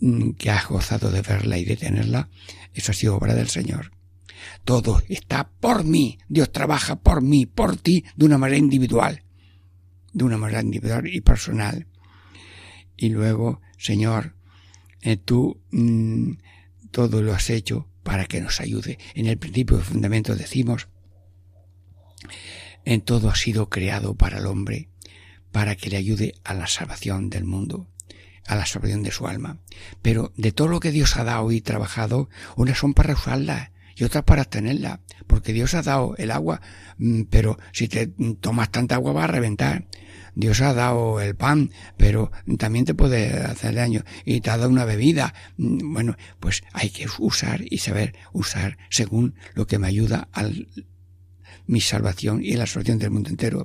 mm, 0.00 0.32
que 0.32 0.50
has 0.50 0.68
gozado 0.68 1.10
de 1.10 1.22
verla 1.22 1.56
y 1.58 1.64
de 1.64 1.76
tenerla, 1.76 2.28
eso 2.74 2.92
ha 2.92 2.94
sido 2.94 3.16
obra 3.16 3.34
del 3.34 3.48
Señor. 3.48 3.92
Todo 4.64 5.02
está 5.08 5.48
por 5.48 5.84
mí. 5.84 6.18
Dios 6.28 6.52
trabaja 6.52 6.96
por 6.96 7.22
mí, 7.22 7.46
por 7.46 7.76
ti, 7.76 8.04
de 8.16 8.26
una 8.26 8.38
manera 8.38 8.58
individual. 8.58 9.24
De 10.12 10.24
una 10.24 10.36
manera 10.36 10.60
individual 10.60 11.06
y 11.06 11.20
personal. 11.20 11.86
Y 12.96 13.08
luego, 13.08 13.60
Señor, 13.78 14.34
eh, 15.00 15.16
tú 15.16 15.60
mm, 15.70 16.32
todo 16.90 17.22
lo 17.22 17.34
has 17.34 17.50
hecho 17.50 17.88
para 18.02 18.26
que 18.26 18.40
nos 18.40 18.60
ayude. 18.60 18.98
En 19.14 19.26
el 19.26 19.38
principio 19.38 19.78
de 19.78 19.84
fundamento 19.84 20.36
decimos, 20.36 20.88
en 22.84 23.00
todo 23.00 23.30
ha 23.30 23.34
sido 23.34 23.68
creado 23.68 24.14
para 24.14 24.38
el 24.38 24.46
hombre 24.46 24.88
para 25.52 25.76
que 25.76 25.90
le 25.90 25.98
ayude 25.98 26.34
a 26.44 26.54
la 26.54 26.66
salvación 26.66 27.30
del 27.30 27.44
mundo, 27.44 27.88
a 28.46 28.56
la 28.56 28.66
salvación 28.66 29.02
de 29.02 29.12
su 29.12 29.28
alma. 29.28 29.58
Pero 30.00 30.32
de 30.36 30.52
todo 30.52 30.68
lo 30.68 30.80
que 30.80 30.90
Dios 30.90 31.16
ha 31.16 31.24
dado 31.24 31.52
y 31.52 31.60
trabajado, 31.60 32.28
unas 32.56 32.78
son 32.78 32.94
para 32.94 33.14
usarla 33.14 33.72
y 33.94 34.04
otras 34.04 34.24
para 34.24 34.44
tenerla, 34.44 35.00
porque 35.26 35.52
Dios 35.52 35.74
ha 35.74 35.82
dado 35.82 36.16
el 36.16 36.30
agua, 36.30 36.60
mm, 36.98 37.22
pero 37.30 37.58
si 37.72 37.88
te 37.88 38.06
tomas 38.40 38.70
tanta 38.70 38.94
agua 38.94 39.12
va 39.12 39.24
a 39.24 39.28
reventar. 39.28 39.86
Dios 40.34 40.62
ha 40.62 40.72
dado 40.72 41.20
el 41.20 41.36
pan, 41.36 41.70
pero 41.98 42.32
también 42.58 42.86
te 42.86 42.94
puede 42.94 43.34
hacer 43.42 43.74
daño. 43.74 44.02
Y 44.24 44.40
te 44.40 44.48
ha 44.48 44.56
dado 44.56 44.70
una 44.70 44.86
bebida. 44.86 45.34
Mm, 45.58 45.92
bueno, 45.92 46.16
pues 46.40 46.64
hay 46.72 46.88
que 46.88 47.06
usar 47.18 47.62
y 47.68 47.78
saber 47.78 48.14
usar 48.32 48.78
según 48.88 49.34
lo 49.54 49.66
que 49.66 49.78
me 49.78 49.88
ayuda 49.88 50.28
a 50.32 50.48
mi 51.66 51.80
salvación 51.82 52.42
y 52.42 52.54
la 52.54 52.66
salvación 52.66 52.98
del 52.98 53.10
mundo 53.10 53.28
entero. 53.28 53.64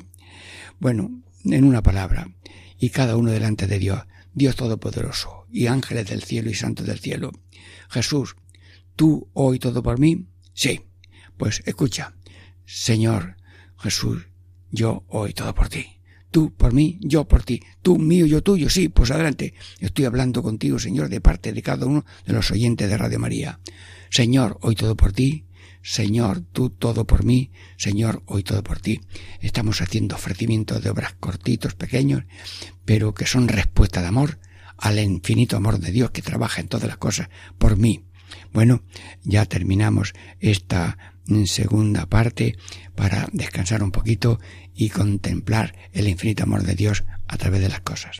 Bueno, 0.80 1.24
en 1.52 1.64
una 1.64 1.82
palabra, 1.82 2.32
y 2.80 2.90
cada 2.90 3.18
uno 3.18 3.32
delante 3.32 3.68
de 3.68 3.80
Dios, 3.80 4.04
Dios 4.34 4.56
Todopoderoso, 4.56 5.46
y 5.52 5.68
ángeles 5.68 6.08
del 6.08 6.24
cielo 6.24 6.50
y 6.50 6.54
santos 6.54 6.86
del 6.86 7.00
cielo. 7.00 7.32
Jesús, 7.90 8.36
¿tú 8.96 9.30
hoy 9.34 9.60
todo 9.60 9.82
por 9.82 10.00
mí? 10.00 10.28
Sí. 10.54 10.82
Pues 11.38 11.62
escucha, 11.66 12.16
Señor 12.66 13.38
Jesús, 13.80 14.28
yo 14.72 15.06
hoy 15.08 15.34
todo 15.34 15.54
por 15.54 15.70
ti. 15.70 15.86
Tú 16.32 16.54
por 16.54 16.74
mí, 16.74 17.00
yo 17.02 17.28
por 17.28 17.44
ti. 17.44 17.62
Tú 17.82 17.98
mío, 17.98 18.26
yo 18.26 18.44
tuyo. 18.44 18.70
Sí, 18.70 18.90
pues 18.90 19.12
adelante. 19.12 19.54
Estoy 19.80 20.06
hablando 20.06 20.44
contigo, 20.44 20.78
Señor, 20.78 21.10
de 21.10 21.22
parte 21.22 21.54
de 21.54 21.62
cada 21.62 21.86
uno 21.86 22.06
de 22.26 22.34
los 22.34 22.52
oyentes 22.52 22.90
de 22.90 22.98
Radio 22.98 23.18
María. 23.18 23.60
Señor, 24.10 24.58
hoy 24.62 24.76
todo 24.76 24.96
por 24.96 25.14
ti. 25.14 25.46
Señor, 25.82 26.42
tú 26.42 26.70
todo 26.70 27.06
por 27.06 27.24
mí, 27.24 27.52
Señor, 27.78 28.24
hoy 28.26 28.44
todo 28.44 28.64
por 28.64 28.80
ti. 28.80 29.02
Estamos 29.40 29.82
haciendo 29.82 30.16
ofrecimientos 30.16 30.84
de 30.84 30.90
obras 30.90 31.14
cortitos, 31.14 31.76
pequeños, 31.76 32.24
pero 32.86 33.14
que 33.14 33.26
son 33.26 33.48
respuesta 33.48 34.02
de 34.02 34.08
amor 34.08 34.40
al 34.78 35.00
infinito 35.00 35.58
amor 35.58 35.80
de 35.80 35.92
Dios 35.92 36.12
que 36.12 36.22
trabaja 36.22 36.62
en 36.62 36.68
todas 36.68 36.88
las 36.88 36.98
cosas 36.98 37.30
por 37.58 37.78
mí. 37.78 38.04
Bueno, 38.54 38.84
ya 39.24 39.46
terminamos 39.46 40.14
esta 40.40 40.98
segunda 41.46 42.06
parte 42.08 42.58
para 42.96 43.28
descansar 43.32 43.84
un 43.84 43.92
poquito 43.92 44.40
y 44.74 44.90
contemplar 44.90 45.76
el 45.94 46.08
infinito 46.08 46.44
amor 46.44 46.64
de 46.64 46.76
Dios 46.76 47.04
a 47.28 47.38
través 47.38 47.62
de 47.62 47.70
las 47.70 47.82
cosas. 47.82 48.20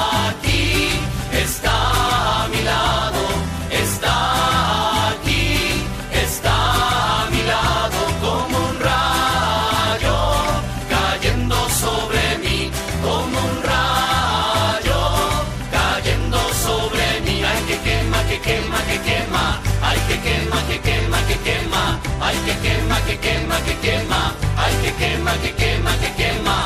que 23.11 23.17
quema, 23.19 23.57
que 23.65 23.75
quema, 23.85 24.35
ay 24.55 24.73
que 24.83 24.91
quema, 25.01 25.33
que 25.41 25.51
quema, 25.61 25.91
que 26.01 26.09
quema. 26.19 26.57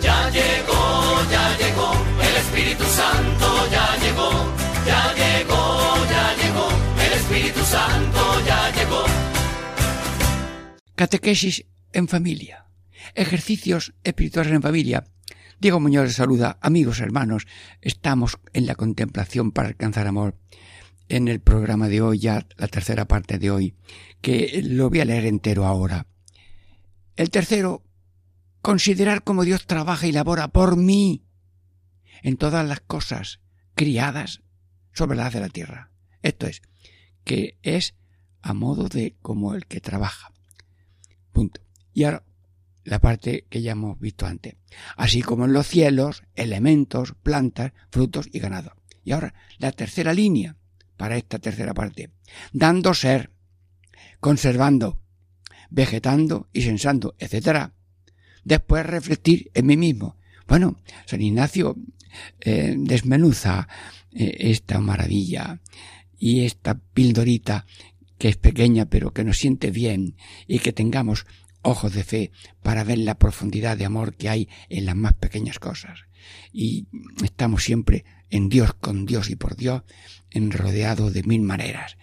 Ya 0.00 0.30
llegó, 0.30 0.82
ya 1.30 1.44
llegó, 1.60 1.90
el 2.28 2.36
Espíritu 2.42 2.84
Santo 2.84 3.46
ya 3.70 3.86
llegó, 4.02 4.30
ya 4.86 5.02
llegó, 5.20 5.60
ya 6.14 6.26
llegó, 6.40 6.66
el 7.04 7.12
Espíritu 7.12 7.62
Santo 7.64 8.20
ya 8.46 8.60
llegó. 8.76 9.04
Catequesis 10.94 11.66
en 11.92 12.08
familia. 12.08 12.66
Ejercicios 13.14 13.92
espirituales 14.02 14.52
en 14.52 14.62
familia. 14.62 15.04
Diego 15.60 15.78
Muñoz 15.78 16.04
les 16.04 16.16
saluda, 16.16 16.58
amigos, 16.62 17.00
hermanos, 17.00 17.46
estamos 17.82 18.38
en 18.54 18.66
la 18.66 18.74
contemplación 18.74 19.52
para 19.52 19.68
alcanzar 19.68 20.06
amor. 20.06 20.36
En 21.08 21.28
el 21.28 21.40
programa 21.40 21.88
de 21.88 22.00
hoy, 22.00 22.18
ya 22.18 22.46
la 22.56 22.68
tercera 22.68 23.06
parte 23.06 23.38
de 23.38 23.50
hoy, 23.50 23.74
que 24.20 24.62
lo 24.64 24.88
voy 24.88 25.00
a 25.00 25.04
leer 25.04 25.26
entero 25.26 25.66
ahora. 25.66 26.06
El 27.16 27.30
tercero, 27.30 27.82
considerar 28.62 29.22
cómo 29.22 29.44
Dios 29.44 29.66
trabaja 29.66 30.06
y 30.06 30.12
labora 30.12 30.48
por 30.48 30.76
mí 30.76 31.24
en 32.22 32.36
todas 32.36 32.66
las 32.66 32.80
cosas 32.80 33.40
criadas 33.74 34.42
sobre 34.92 35.16
la 35.16 35.28
de 35.28 35.40
la 35.40 35.50
tierra. 35.50 35.90
Esto 36.22 36.46
es, 36.46 36.62
que 37.24 37.58
es 37.62 37.94
a 38.40 38.54
modo 38.54 38.88
de 38.88 39.16
como 39.20 39.54
el 39.54 39.66
que 39.66 39.80
trabaja. 39.80 40.32
Punto. 41.32 41.60
Y 41.92 42.04
ahora 42.04 42.24
la 42.84 43.00
parte 43.00 43.46
que 43.48 43.62
ya 43.62 43.72
hemos 43.72 43.98
visto 43.98 44.26
antes. 44.26 44.56
Así 44.96 45.22
como 45.22 45.44
en 45.44 45.52
los 45.52 45.66
cielos, 45.66 46.22
elementos, 46.34 47.14
plantas, 47.22 47.72
frutos 47.90 48.28
y 48.32 48.38
ganado. 48.38 48.74
Y 49.04 49.12
ahora 49.12 49.34
la 49.58 49.72
tercera 49.72 50.14
línea 50.14 50.56
para 50.96 51.16
esta 51.16 51.38
tercera 51.38 51.74
parte. 51.74 52.10
Dando 52.52 52.94
ser, 52.94 53.30
conservando, 54.20 54.98
vegetando 55.70 56.48
y 56.52 56.62
sensando, 56.62 57.14
etc. 57.18 57.70
Después 58.44 58.86
refletir 58.86 59.50
en 59.54 59.66
mí 59.66 59.76
mismo. 59.76 60.16
Bueno, 60.46 60.76
San 61.06 61.22
Ignacio 61.22 61.76
eh, 62.40 62.74
desmenuza 62.76 63.68
eh, 64.12 64.36
esta 64.38 64.78
maravilla 64.80 65.60
y 66.18 66.44
esta 66.44 66.74
pildorita 66.74 67.66
que 68.18 68.28
es 68.28 68.36
pequeña 68.36 68.86
pero 68.86 69.12
que 69.12 69.24
nos 69.24 69.38
siente 69.38 69.70
bien 69.70 70.16
y 70.46 70.60
que 70.60 70.72
tengamos 70.72 71.26
ojos 71.62 71.94
de 71.94 72.04
fe 72.04 72.30
para 72.62 72.84
ver 72.84 72.98
la 72.98 73.18
profundidad 73.18 73.76
de 73.76 73.86
amor 73.86 74.14
que 74.14 74.28
hay 74.28 74.48
en 74.68 74.86
las 74.86 74.94
más 74.94 75.14
pequeñas 75.14 75.58
cosas. 75.58 76.00
Y 76.52 76.86
estamos 77.24 77.64
siempre 77.64 78.04
en 78.34 78.48
Dios, 78.48 78.74
con 78.74 79.06
Dios 79.06 79.30
y 79.30 79.36
por 79.36 79.54
Dios, 79.54 79.84
en 80.32 80.50
rodeado 80.50 81.12
de 81.12 81.22
mil 81.22 81.42
maneras. 81.42 81.96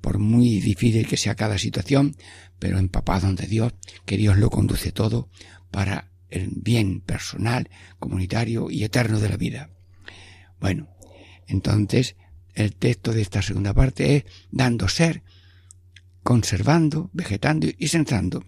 Por 0.00 0.18
muy 0.18 0.58
difícil 0.60 1.06
que 1.06 1.16
sea 1.16 1.36
cada 1.36 1.58
situación, 1.58 2.16
pero 2.58 2.80
empapado 2.80 3.32
de 3.32 3.46
Dios, 3.46 3.72
que 4.04 4.16
Dios 4.16 4.36
lo 4.36 4.50
conduce 4.50 4.90
todo 4.90 5.30
para 5.70 6.10
el 6.28 6.50
bien 6.56 7.00
personal, 7.02 7.70
comunitario 8.00 8.68
y 8.68 8.82
eterno 8.82 9.20
de 9.20 9.28
la 9.28 9.36
vida. 9.36 9.70
Bueno, 10.58 10.88
entonces 11.46 12.16
el 12.54 12.74
texto 12.74 13.12
de 13.12 13.22
esta 13.22 13.40
segunda 13.40 13.72
parte 13.72 14.16
es 14.16 14.24
dando 14.50 14.88
ser, 14.88 15.22
conservando, 16.24 17.10
vegetando 17.12 17.68
y 17.78 17.86
sensando. 17.86 18.44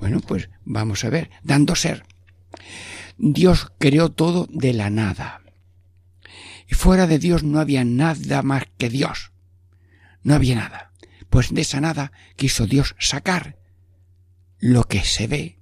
Bueno, 0.00 0.18
pues 0.18 0.50
vamos 0.64 1.04
a 1.04 1.10
ver, 1.10 1.30
dando 1.44 1.76
ser. 1.76 2.02
Dios 3.16 3.70
creó 3.78 4.10
todo 4.10 4.48
de 4.50 4.72
la 4.72 4.90
nada. 4.90 5.43
Y 6.68 6.74
fuera 6.74 7.06
de 7.06 7.18
Dios 7.18 7.42
no 7.42 7.60
había 7.60 7.84
nada 7.84 8.42
más 8.42 8.64
que 8.78 8.88
Dios. 8.88 9.32
No 10.22 10.34
había 10.34 10.56
nada. 10.56 10.92
Pues 11.30 11.52
de 11.52 11.60
esa 11.60 11.80
nada 11.80 12.12
quiso 12.36 12.66
Dios 12.66 12.94
sacar 12.98 13.58
lo 14.58 14.84
que 14.84 15.04
se 15.04 15.26
ve, 15.26 15.58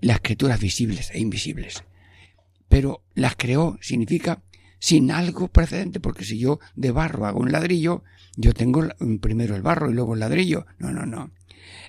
las 0.00 0.20
criaturas 0.20 0.60
visibles 0.60 1.10
e 1.12 1.20
invisibles. 1.20 1.84
Pero 2.68 3.04
las 3.14 3.36
creó 3.36 3.78
significa 3.80 4.42
sin 4.78 5.10
algo 5.10 5.48
precedente, 5.48 6.00
porque 6.00 6.24
si 6.24 6.38
yo 6.38 6.58
de 6.74 6.90
barro 6.90 7.26
hago 7.26 7.40
un 7.40 7.52
ladrillo, 7.52 8.02
yo 8.36 8.52
tengo 8.52 8.86
primero 9.20 9.54
el 9.56 9.62
barro 9.62 9.90
y 9.90 9.94
luego 9.94 10.14
el 10.14 10.20
ladrillo. 10.20 10.66
No, 10.78 10.90
no, 10.90 11.06
no. 11.06 11.30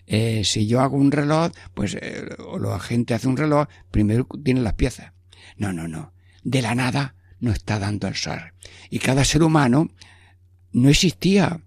Eh, 0.05 0.43
si 0.43 0.67
yo 0.67 0.81
hago 0.81 0.97
un 0.97 1.11
reloj, 1.11 1.51
pues 1.73 1.97
eh, 1.99 2.27
o 2.39 2.59
la 2.59 2.79
gente 2.79 3.13
hace 3.13 3.27
un 3.27 3.37
reloj, 3.37 3.67
primero 3.91 4.27
tiene 4.43 4.61
las 4.61 4.73
piezas. 4.73 5.13
No, 5.57 5.73
no, 5.73 5.87
no. 5.87 6.13
De 6.43 6.61
la 6.61 6.75
nada 6.75 7.15
no 7.39 7.51
está 7.51 7.79
dando 7.79 8.07
el 8.07 8.15
ser. 8.15 8.53
Y 8.89 8.99
cada 8.99 9.23
ser 9.25 9.43
humano 9.43 9.89
no 10.71 10.89
existía. 10.89 11.61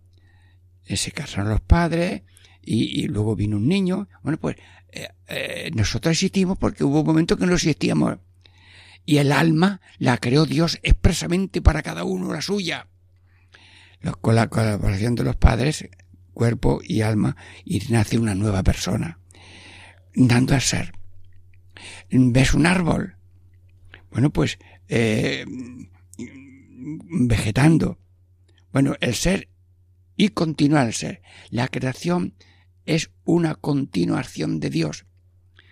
Eh, 0.86 0.96
se 0.96 1.12
casaron 1.12 1.50
los 1.50 1.60
padres 1.60 2.22
y, 2.62 3.06
luego 3.08 3.36
vino 3.36 3.56
un 3.56 3.68
niño. 3.68 4.08
Bueno, 4.22 4.38
pues 4.38 4.56
nosotros 5.74 6.12
existimos 6.12 6.58
porque 6.58 6.82
hubo 6.84 7.00
un 7.00 7.06
momento 7.06 7.36
que 7.36 7.46
no 7.46 7.54
existíamos. 7.54 8.18
Y 9.06 9.18
el 9.18 9.32
alma 9.32 9.80
la 9.98 10.18
creó 10.18 10.46
Dios 10.46 10.78
expresamente 10.82 11.62
para 11.62 11.82
cada 11.82 12.04
uno, 12.04 12.32
la 12.32 12.42
suya. 12.42 12.86
Con 14.20 14.34
la 14.34 14.48
colaboración 14.48 15.14
de 15.14 15.24
los 15.24 15.36
padres, 15.36 15.88
cuerpo 16.32 16.80
y 16.82 17.02
alma, 17.02 17.36
y 17.64 17.80
nace 17.90 18.18
una 18.18 18.34
nueva 18.34 18.62
persona, 18.62 19.18
dando 20.14 20.54
al 20.54 20.60
ser. 20.60 20.92
¿Ves 22.10 22.54
un 22.54 22.66
árbol? 22.66 23.16
Bueno, 24.10 24.30
pues 24.30 24.58
eh, 24.90 25.46
vegetando. 26.76 27.98
Bueno, 28.72 28.94
el 29.00 29.14
ser 29.14 29.48
y 30.16 30.28
continuar 30.28 30.88
el 30.88 30.94
ser. 30.94 31.22
La 31.50 31.68
creación 31.68 32.34
es 32.84 33.10
una 33.24 33.54
continuación 33.54 34.60
de 34.60 34.70
Dios. 34.70 35.06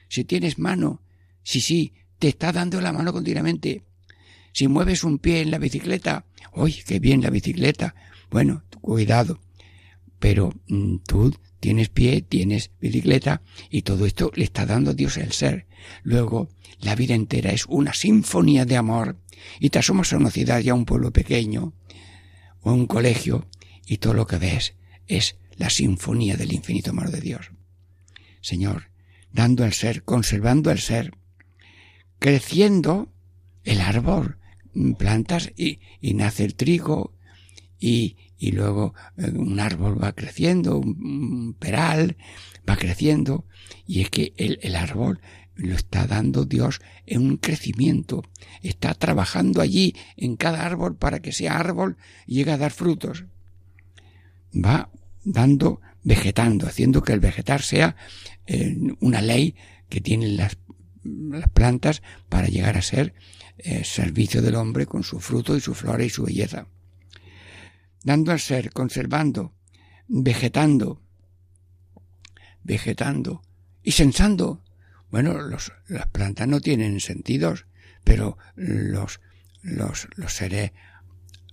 Si 0.08 0.24
tienes 0.24 0.58
mano, 0.58 1.02
sí, 1.42 1.60
sí, 1.60 1.94
te 2.18 2.28
está 2.28 2.52
dando 2.52 2.80
la 2.80 2.92
mano 2.92 3.12
continuamente. 3.12 3.82
Si 4.52 4.68
mueves 4.68 5.04
un 5.04 5.18
pie 5.18 5.40
en 5.40 5.50
la 5.50 5.58
bicicleta, 5.58 6.24
¡uy, 6.54 6.72
qué 6.86 6.98
bien 6.98 7.20
la 7.20 7.30
bicicleta! 7.30 7.94
Bueno, 8.30 8.62
cuidado. 8.80 9.40
Pero 10.18 10.52
mm, 10.68 10.96
tú 11.06 11.34
tienes 11.60 11.88
pie, 11.88 12.22
tienes 12.22 12.70
bicicleta 12.80 13.42
y 13.70 13.82
todo 13.82 14.06
esto 14.06 14.30
le 14.34 14.44
está 14.44 14.66
dando 14.66 14.92
a 14.92 14.94
Dios 14.94 15.16
el 15.16 15.32
ser. 15.32 15.66
Luego, 16.02 16.48
la 16.80 16.94
vida 16.94 17.14
entera 17.14 17.50
es 17.50 17.66
una 17.66 17.94
sinfonía 17.94 18.64
de 18.64 18.76
amor 18.76 19.16
y 19.60 19.70
te 19.70 19.78
asomas 19.78 20.12
a 20.12 20.16
una 20.16 20.30
ciudad 20.30 20.60
ya 20.60 20.74
un 20.74 20.84
pueblo 20.84 21.12
pequeño 21.12 21.72
o 22.60 22.72
un 22.72 22.86
colegio 22.86 23.46
y 23.86 23.98
todo 23.98 24.14
lo 24.14 24.26
que 24.26 24.38
ves 24.38 24.74
es 25.06 25.36
la 25.56 25.70
sinfonía 25.70 26.36
del 26.36 26.52
infinito 26.52 26.90
amor 26.90 27.10
de 27.10 27.20
Dios. 27.20 27.50
Señor, 28.40 28.90
dando 29.32 29.64
el 29.64 29.72
ser, 29.72 30.04
conservando 30.04 30.70
el 30.70 30.78
ser, 30.78 31.12
creciendo 32.18 33.12
el 33.64 33.80
árbol, 33.80 34.38
plantas 34.96 35.50
y, 35.56 35.80
y 36.00 36.14
nace 36.14 36.44
el 36.44 36.54
trigo 36.54 37.14
y, 37.80 38.16
y 38.38 38.52
luego 38.52 38.94
eh, 39.16 39.30
un 39.30 39.60
árbol 39.60 40.02
va 40.02 40.12
creciendo, 40.12 40.78
un 40.78 41.54
peral 41.58 42.16
va 42.68 42.76
creciendo 42.76 43.44
y 43.86 44.00
es 44.02 44.10
que 44.10 44.32
el, 44.36 44.58
el 44.62 44.76
árbol 44.76 45.20
lo 45.56 45.74
está 45.74 46.06
dando 46.06 46.44
Dios 46.44 46.80
en 47.06 47.22
un 47.22 47.36
crecimiento, 47.36 48.22
está 48.62 48.94
trabajando 48.94 49.60
allí 49.60 49.96
en 50.16 50.36
cada 50.36 50.64
árbol 50.64 50.96
para 50.96 51.20
que 51.20 51.32
sea 51.32 51.58
árbol 51.58 51.96
y 52.26 52.36
llegue 52.36 52.52
a 52.52 52.58
dar 52.58 52.70
frutos. 52.70 53.24
Va 54.54 54.90
dando, 55.24 55.80
vegetando, 56.04 56.66
haciendo 56.66 57.02
que 57.02 57.12
el 57.12 57.20
vegetar 57.20 57.62
sea 57.62 57.96
eh, 58.46 58.76
una 59.00 59.20
ley 59.20 59.56
que 59.88 60.00
tienen 60.00 60.36
las 60.36 60.58
las 61.04 61.48
plantas 61.48 62.02
para 62.28 62.48
llegar 62.48 62.76
a 62.76 62.82
ser 62.82 63.14
eh, 63.58 63.84
servicio 63.84 64.42
del 64.42 64.54
hombre 64.54 64.86
con 64.86 65.02
su 65.02 65.20
fruto 65.20 65.56
y 65.56 65.60
su 65.60 65.74
flora 65.74 66.04
y 66.04 66.10
su 66.10 66.24
belleza. 66.24 66.66
Dando 68.04 68.32
al 68.32 68.40
ser, 68.40 68.72
conservando, 68.72 69.52
vegetando, 70.08 71.02
vegetando 72.62 73.42
y 73.82 73.92
sensando. 73.92 74.62
Bueno, 75.10 75.40
los, 75.40 75.72
las 75.88 76.06
plantas 76.06 76.48
no 76.48 76.60
tienen 76.60 77.00
sentidos, 77.00 77.66
pero 78.04 78.36
los, 78.56 79.20
los, 79.62 80.08
seres 80.28 80.72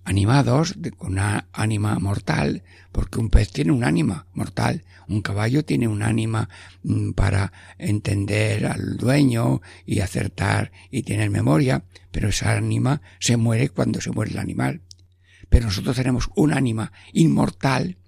animados 0.04 0.74
con 0.96 1.12
una 1.12 1.48
ánima 1.52 1.98
mortal, 1.98 2.62
porque 2.92 3.18
un 3.18 3.30
pez 3.30 3.50
tiene 3.50 3.72
un 3.72 3.82
ánima 3.82 4.26
mortal, 4.34 4.84
un 5.08 5.22
caballo 5.22 5.64
tiene 5.64 5.88
un 5.88 6.02
ánima 6.02 6.48
mm, 6.82 7.12
para 7.12 7.52
entender 7.78 8.66
al 8.66 8.96
dueño 8.96 9.62
y 9.84 10.00
acertar 10.00 10.70
y 10.90 11.02
tener 11.02 11.30
memoria, 11.30 11.84
pero 12.10 12.28
esa 12.28 12.56
ánima 12.56 13.02
se 13.18 13.36
muere 13.36 13.68
cuando 13.68 14.00
se 14.00 14.10
muere 14.10 14.32
el 14.32 14.38
animal. 14.38 14.80
Pero 15.48 15.66
nosotros 15.66 15.96
tenemos 15.96 16.28
un 16.34 16.52
ánima 16.52 16.92
inmortal 17.12 17.98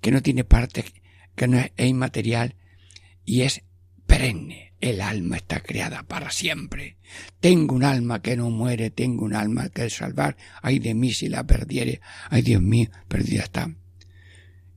que 0.00 0.10
no 0.10 0.22
tiene 0.22 0.44
parte, 0.44 0.84
que 1.34 1.48
no 1.48 1.58
es 1.58 1.70
inmaterial 1.78 2.56
y 3.24 3.42
es 3.42 3.62
perenne. 4.06 4.72
El 4.80 5.00
alma 5.00 5.36
está 5.36 5.60
creada 5.60 6.02
para 6.02 6.30
siempre. 6.30 6.98
Tengo 7.40 7.74
un 7.74 7.84
alma 7.84 8.20
que 8.20 8.36
no 8.36 8.50
muere, 8.50 8.90
tengo 8.90 9.24
un 9.24 9.34
alma 9.34 9.70
que 9.70 9.88
salvar. 9.88 10.36
Ay 10.60 10.78
de 10.78 10.92
mí 10.94 11.14
si 11.14 11.28
la 11.28 11.46
perdiere. 11.46 12.02
Ay 12.28 12.42
Dios 12.42 12.60
mío, 12.60 12.90
perdida 13.08 13.44
está. 13.44 13.70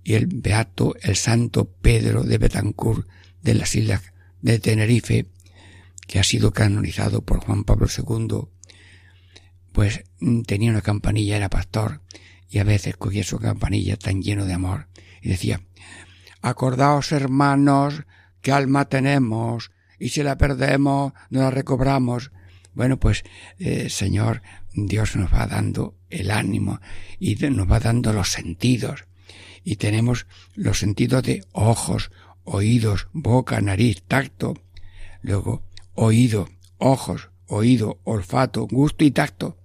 Y 0.05 0.13
el 0.13 0.27
beato, 0.27 0.95
el 1.01 1.17
santo 1.17 1.69
Pedro 1.69 2.23
de 2.23 2.37
Betancourt 2.37 3.05
de 3.41 3.53
las 3.53 3.75
islas 3.75 4.01
de 4.41 4.59
Tenerife, 4.59 5.25
que 6.07 6.19
ha 6.19 6.23
sido 6.23 6.51
canonizado 6.51 7.21
por 7.21 7.39
Juan 7.41 7.65
Pablo 7.65 7.87
II, 7.87 8.47
pues 9.77 10.05
mm, 10.21 10.41
tenía 10.41 10.71
una 10.71 10.81
campanilla, 10.81 11.37
era 11.37 11.51
pastor, 11.51 12.01
y 12.49 12.57
a 12.57 12.63
veces 12.63 12.97
cogía 12.97 13.23
su 13.23 13.37
campanilla 13.37 13.95
tan 13.95 14.23
lleno 14.23 14.45
de 14.45 14.53
amor, 14.53 14.87
y 15.21 15.29
decía, 15.29 15.61
Acordaos, 16.41 17.11
hermanos, 17.11 18.01
¿qué 18.41 18.51
alma 18.51 18.85
tenemos? 18.85 19.69
Y 19.99 20.09
si 20.09 20.23
la 20.23 20.35
perdemos, 20.35 21.13
no 21.29 21.41
la 21.41 21.51
recobramos. 21.51 22.31
Bueno, 22.73 22.99
pues, 22.99 23.23
eh, 23.59 23.91
Señor, 23.91 24.41
Dios 24.73 25.15
nos 25.15 25.31
va 25.31 25.45
dando 25.45 25.95
el 26.09 26.31
ánimo 26.31 26.81
y 27.19 27.35
nos 27.35 27.71
va 27.71 27.79
dando 27.79 28.13
los 28.13 28.31
sentidos. 28.31 29.05
Y 29.63 29.75
tenemos 29.75 30.25
los 30.55 30.79
sentidos 30.79 31.21
de 31.21 31.45
ojos, 31.51 32.09
oídos, 32.45 33.09
boca, 33.13 33.61
nariz, 33.61 34.01
tacto. 34.07 34.55
Luego, 35.21 35.67
oído, 35.93 36.49
ojos, 36.79 37.29
oído, 37.45 37.99
olfato, 38.05 38.65
gusto 38.65 39.03
y 39.03 39.11
tacto. 39.11 39.59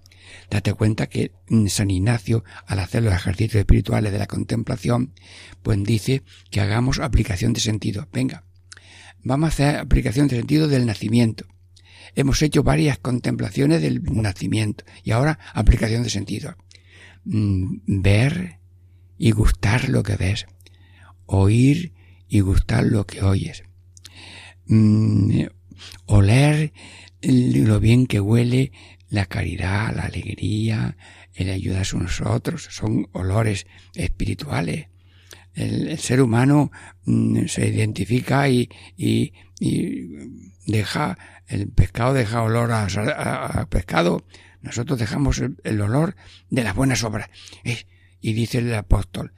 Date 0.52 0.74
cuenta 0.74 1.06
que 1.06 1.32
San 1.68 1.90
Ignacio, 1.90 2.44
al 2.66 2.80
hacer 2.80 3.02
los 3.02 3.14
ejercicios 3.14 3.60
espirituales 3.60 4.12
de 4.12 4.18
la 4.18 4.26
contemplación, 4.26 5.14
pues 5.62 5.82
dice 5.82 6.24
que 6.50 6.60
hagamos 6.60 6.98
aplicación 6.98 7.54
de 7.54 7.60
sentido. 7.60 8.06
Venga, 8.12 8.44
vamos 9.22 9.46
a 9.46 9.48
hacer 9.48 9.76
aplicación 9.76 10.28
de 10.28 10.36
sentido 10.36 10.68
del 10.68 10.84
nacimiento. 10.84 11.46
Hemos 12.16 12.42
hecho 12.42 12.62
varias 12.62 12.98
contemplaciones 12.98 13.80
del 13.80 14.02
nacimiento 14.02 14.84
y 15.02 15.12
ahora 15.12 15.38
aplicación 15.54 16.02
de 16.02 16.10
sentido. 16.10 16.54
Mm, 17.24 18.02
ver 18.02 18.58
y 19.16 19.30
gustar 19.30 19.88
lo 19.88 20.02
que 20.02 20.16
ves. 20.16 20.44
Oír 21.24 21.94
y 22.28 22.40
gustar 22.40 22.84
lo 22.84 23.06
que 23.06 23.22
oyes. 23.22 23.62
Mm, 24.66 25.44
oler 26.04 26.74
lo 27.22 27.80
bien 27.80 28.06
que 28.06 28.20
huele 28.20 28.70
la 29.12 29.26
caridad, 29.26 29.94
la 29.94 30.04
alegría, 30.04 30.96
el 31.34 31.50
ayudar 31.50 31.86
a 31.86 31.98
nosotros, 31.98 32.66
son 32.70 33.08
olores 33.12 33.66
espirituales. 33.94 34.86
El, 35.52 35.98
ser 35.98 36.22
humano 36.22 36.72
mm, 37.04 37.44
se 37.44 37.68
identifica 37.68 38.48
y, 38.48 38.70
y, 38.96 39.34
deja, 40.66 41.18
el 41.46 41.68
pescado 41.68 42.14
deja 42.14 42.42
olor 42.42 42.72
a, 42.72 43.66
pescado, 43.68 44.26
nosotros 44.62 44.98
dejamos 44.98 45.42
el, 45.62 45.80
olor 45.82 46.16
de 46.48 46.64
las 46.64 46.74
buenas 46.74 47.04
obras. 47.04 47.28
y 48.22 48.32
dice 48.32 48.58
el 48.58 48.74
apóstol, 48.74 49.34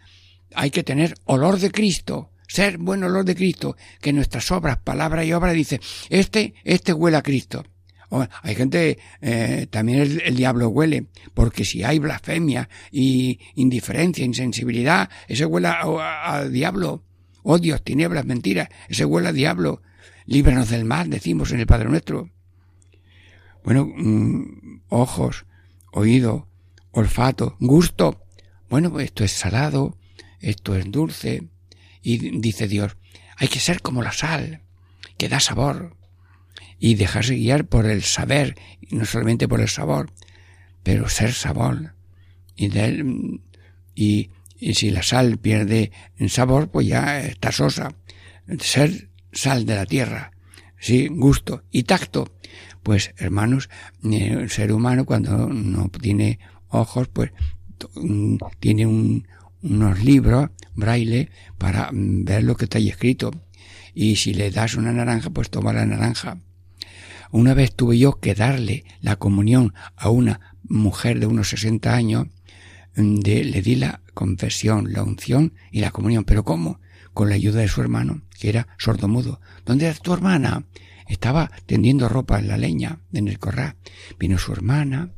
hay 0.54 0.70
que 0.70 0.84
tener 0.84 1.14
olor 1.24 1.58
de 1.58 1.72
Cristo, 1.72 2.30
ser 2.46 2.78
buen 2.78 3.02
olor 3.02 3.24
de 3.24 3.34
Cristo, 3.34 3.76
que 4.00 4.12
nuestras 4.12 4.52
obras, 4.52 4.78
palabra 4.78 5.24
y 5.24 5.32
obra 5.32 5.50
dice, 5.50 5.80
este, 6.10 6.54
este 6.62 6.92
huele 6.92 7.16
a 7.16 7.22
Cristo 7.22 7.64
hay 8.10 8.54
gente, 8.54 8.98
eh, 9.20 9.66
también 9.70 10.20
el, 10.24 10.36
diablo 10.36 10.68
huele, 10.68 11.06
porque 11.32 11.64
si 11.64 11.82
hay 11.82 11.98
blasfemia 11.98 12.68
y 12.90 13.40
indiferencia, 13.54 14.24
insensibilidad, 14.24 15.10
ese 15.28 15.46
huele 15.46 15.68
al 15.68 16.52
diablo. 16.52 17.02
Odios, 17.42 17.82
tinieblas, 17.82 18.24
mentiras, 18.24 18.68
ese 18.88 19.04
huele 19.04 19.28
al 19.28 19.34
diablo. 19.34 19.82
Líbranos 20.26 20.70
del 20.70 20.84
mal, 20.84 21.10
decimos 21.10 21.52
en 21.52 21.60
el 21.60 21.66
Padre 21.66 21.88
Nuestro. 21.88 22.30
Bueno, 23.62 23.86
mm, 23.86 24.82
ojos, 24.88 25.44
oído, 25.92 26.48
olfato, 26.92 27.56
gusto. 27.60 28.22
Bueno, 28.70 28.98
esto 29.00 29.24
es 29.24 29.32
salado, 29.32 29.98
esto 30.40 30.74
es 30.74 30.90
dulce. 30.90 31.48
Y 32.02 32.38
dice 32.38 32.68
Dios, 32.68 32.96
hay 33.36 33.48
que 33.48 33.60
ser 33.60 33.82
como 33.82 34.02
la 34.02 34.12
sal, 34.12 34.62
que 35.18 35.28
da 35.28 35.40
sabor 35.40 35.96
y 36.78 36.94
dejarse 36.94 37.34
guiar 37.34 37.66
por 37.66 37.86
el 37.86 38.02
saber, 38.02 38.56
y 38.80 38.96
no 38.96 39.04
solamente 39.04 39.48
por 39.48 39.60
el 39.60 39.68
sabor, 39.68 40.10
pero 40.82 41.08
ser 41.08 41.32
sabor. 41.32 41.94
Y, 42.56 42.70
y, 43.94 44.30
y 44.58 44.74
si 44.74 44.90
la 44.90 45.02
sal 45.02 45.38
pierde 45.38 45.92
en 46.16 46.28
sabor, 46.28 46.70
pues 46.70 46.86
ya 46.86 47.20
está 47.20 47.52
sosa. 47.52 47.94
Ser 48.60 49.10
sal 49.32 49.66
de 49.66 49.74
la 49.74 49.86
tierra, 49.86 50.32
sí, 50.78 51.08
gusto 51.08 51.64
y 51.70 51.84
tacto. 51.84 52.32
Pues 52.82 53.14
hermanos, 53.16 53.70
eh, 54.04 54.36
el 54.40 54.50
ser 54.50 54.72
humano 54.72 55.06
cuando 55.06 55.48
no 55.48 55.88
tiene 55.88 56.38
ojos, 56.68 57.08
pues 57.08 57.32
mm, 57.94 58.36
tiene 58.60 58.86
un, 58.86 59.26
unos 59.62 60.04
libros, 60.04 60.50
braille, 60.74 61.30
para 61.58 61.90
mm, 61.90 62.24
ver 62.24 62.44
lo 62.44 62.56
que 62.56 62.64
está 62.64 62.78
ahí 62.78 62.90
escrito. 62.90 63.30
Y 63.94 64.16
si 64.16 64.34
le 64.34 64.50
das 64.50 64.74
una 64.74 64.92
naranja, 64.92 65.30
pues 65.30 65.50
toma 65.50 65.72
la 65.72 65.86
naranja. 65.86 66.38
Una 67.34 67.52
vez 67.52 67.74
tuve 67.74 67.98
yo 67.98 68.20
que 68.20 68.36
darle 68.36 68.84
la 69.00 69.16
comunión 69.16 69.74
a 69.96 70.08
una 70.08 70.54
mujer 70.62 71.18
de 71.18 71.26
unos 71.26 71.48
60 71.48 71.92
años, 71.92 72.28
le 72.94 73.60
di 73.60 73.74
la 73.74 74.02
confesión, 74.14 74.92
la 74.92 75.02
unción 75.02 75.52
y 75.72 75.80
la 75.80 75.90
comunión. 75.90 76.22
¿Pero 76.22 76.44
cómo? 76.44 76.78
Con 77.12 77.28
la 77.28 77.34
ayuda 77.34 77.60
de 77.60 77.66
su 77.66 77.80
hermano, 77.80 78.22
que 78.38 78.50
era 78.50 78.68
sordomudo. 78.78 79.40
¿Dónde 79.66 79.86
era 79.86 79.98
tu 79.98 80.14
hermana? 80.14 80.66
Estaba 81.08 81.50
tendiendo 81.66 82.08
ropa 82.08 82.38
en 82.38 82.46
la 82.46 82.56
leña, 82.56 83.00
en 83.12 83.26
el 83.26 83.40
corral. 83.40 83.74
Vino 84.16 84.38
su 84.38 84.52
hermana, 84.52 85.10